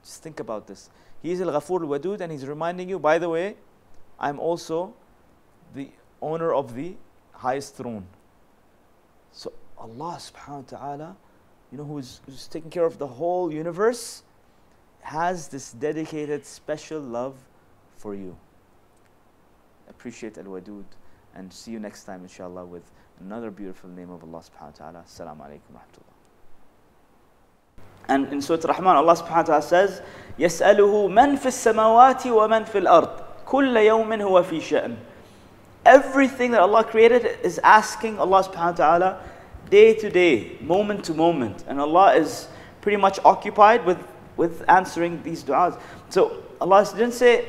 just 0.07 0.23
think 0.23 0.39
about 0.39 0.67
this. 0.67 0.89
He 1.21 1.31
is 1.31 1.41
al-ghafur 1.41 1.81
al-wadud 1.81 2.21
and 2.21 2.31
he's 2.31 2.45
reminding 2.45 2.87
you 2.87 2.97
by 2.97 3.17
the 3.19 3.27
way 3.29 3.55
i'm 4.19 4.39
also 4.39 4.93
the 5.75 5.89
owner 6.21 6.53
of 6.53 6.73
the 6.73 6.95
highest 7.33 7.75
throne. 7.75 8.07
So 9.31 9.51
allah 9.77 10.15
subhanahu 10.17 10.71
wa 10.71 10.77
ta'ala 10.77 11.17
you 11.71 11.77
know 11.77 11.83
who's, 11.83 12.21
who's 12.25 12.47
taking 12.47 12.69
care 12.69 12.85
of 12.85 12.97
the 12.97 13.07
whole 13.07 13.51
universe 13.51 14.23
has 15.01 15.49
this 15.49 15.73
dedicated 15.73 16.45
special 16.45 17.01
love 17.01 17.35
for 17.97 18.15
you. 18.15 18.37
Appreciate 19.89 20.37
al-wadud 20.37 20.85
and 21.35 21.51
see 21.51 21.71
you 21.71 21.79
next 21.79 22.05
time 22.05 22.21
inshallah 22.21 22.65
with 22.65 22.91
another 23.19 23.51
beautiful 23.51 23.89
name 23.89 24.09
of 24.09 24.23
allah 24.23 24.39
subhanahu 24.39 24.79
wa 24.79 24.85
ta'ala. 24.85 25.03
Assalamu 25.05 25.41
alaikum 25.49 25.73
wa 25.73 25.81
rahmatullah 25.81 26.06
and 28.08 28.32
in 28.32 28.42
Surah 28.42 28.72
Rahman, 28.72 28.96
Allah 28.96 29.16
subhanahu 29.16 29.36
wa 29.36 29.42
ta'ala 29.42 29.62
says, 29.62 30.02
يَسْأَلُهُ 30.38 31.08
مَنْ 31.10 31.38
فِي 31.38 31.48
السَّمَاوَاتِ 31.48 32.22
وَمَنْ 32.26 32.68
فِي 32.68 32.84
الْأَرْضِ 32.86 33.22
كُلَّ 33.46 33.74
يَوْمٍ 33.74 34.22
هُوَ 34.22 34.42
فِي 34.44 34.60
شَأْنٍ 34.60 34.96
Everything 35.84 36.50
that 36.52 36.60
Allah 36.60 36.84
created 36.84 37.38
is 37.42 37.58
asking 37.64 38.18
Allah 38.18 38.44
subhanahu 38.44 38.78
wa 38.78 38.84
ta'ala 38.84 39.20
day 39.70 39.94
to 39.94 40.10
day, 40.10 40.58
moment 40.60 41.04
to 41.06 41.14
moment. 41.14 41.64
And 41.66 41.80
Allah 41.80 42.14
is 42.14 42.48
pretty 42.82 42.98
much 42.98 43.18
occupied 43.24 43.84
with, 43.84 43.98
with 44.36 44.62
answering 44.68 45.22
these 45.22 45.42
du'as. 45.42 45.80
So 46.08 46.42
Allah 46.60 46.86
didn't 46.94 47.14
say 47.14 47.48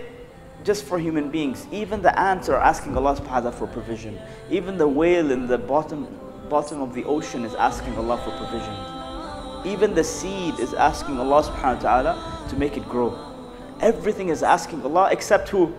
just 0.64 0.86
for 0.86 0.98
human 0.98 1.30
beings. 1.30 1.68
Even 1.72 2.02
the 2.02 2.18
ants 2.18 2.48
are 2.50 2.60
asking 2.60 2.96
Allah 2.98 3.16
subhanahu 3.16 3.28
wa 3.28 3.40
ta'ala 3.40 3.52
for 3.52 3.68
provision. 3.68 4.18
Even 4.50 4.78
the 4.78 4.88
whale 4.88 5.30
in 5.32 5.48
the 5.48 5.58
bottom, 5.58 6.08
bottom 6.50 6.82
of 6.82 6.94
the 6.94 7.04
ocean 7.04 7.44
is 7.44 7.54
asking 7.56 7.96
Allah 7.98 8.18
for 8.24 8.32
provision. 8.38 8.97
Even 9.65 9.95
the 9.95 10.05
seed 10.05 10.59
is 10.59 10.75
asking 10.75 11.19
Allah 11.19 11.43
subhanahu 11.43 11.77
wa 11.77 11.81
ta'ala 11.81 12.47
to 12.49 12.57
make 12.57 12.77
it 12.77 12.89
grow. 12.89 13.19
Everything 13.81 14.29
is 14.29 14.43
asking 14.43 14.83
Allah 14.83 15.09
except 15.11 15.49
who? 15.49 15.73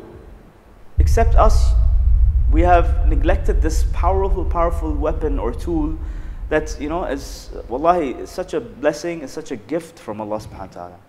Except 0.99 1.35
us. 1.35 1.73
We 2.51 2.61
have 2.61 3.07
neglected 3.07 3.61
this 3.61 3.85
powerful, 3.93 4.45
powerful 4.45 4.93
weapon 4.93 5.37
or 5.37 5.53
tool 5.53 5.97
that, 6.49 6.75
you 6.79 6.89
know, 6.89 7.05
is, 7.05 7.51
wallahi, 7.67 8.11
is 8.11 8.29
such 8.29 8.53
a 8.53 8.59
blessing, 8.59 9.21
is 9.21 9.31
such 9.31 9.51
a 9.51 9.55
gift 9.55 9.99
from 9.99 10.19
Allah 10.19 10.37
subhanahu 10.37 10.59
wa 10.59 10.73
ta'ala. 10.73 10.99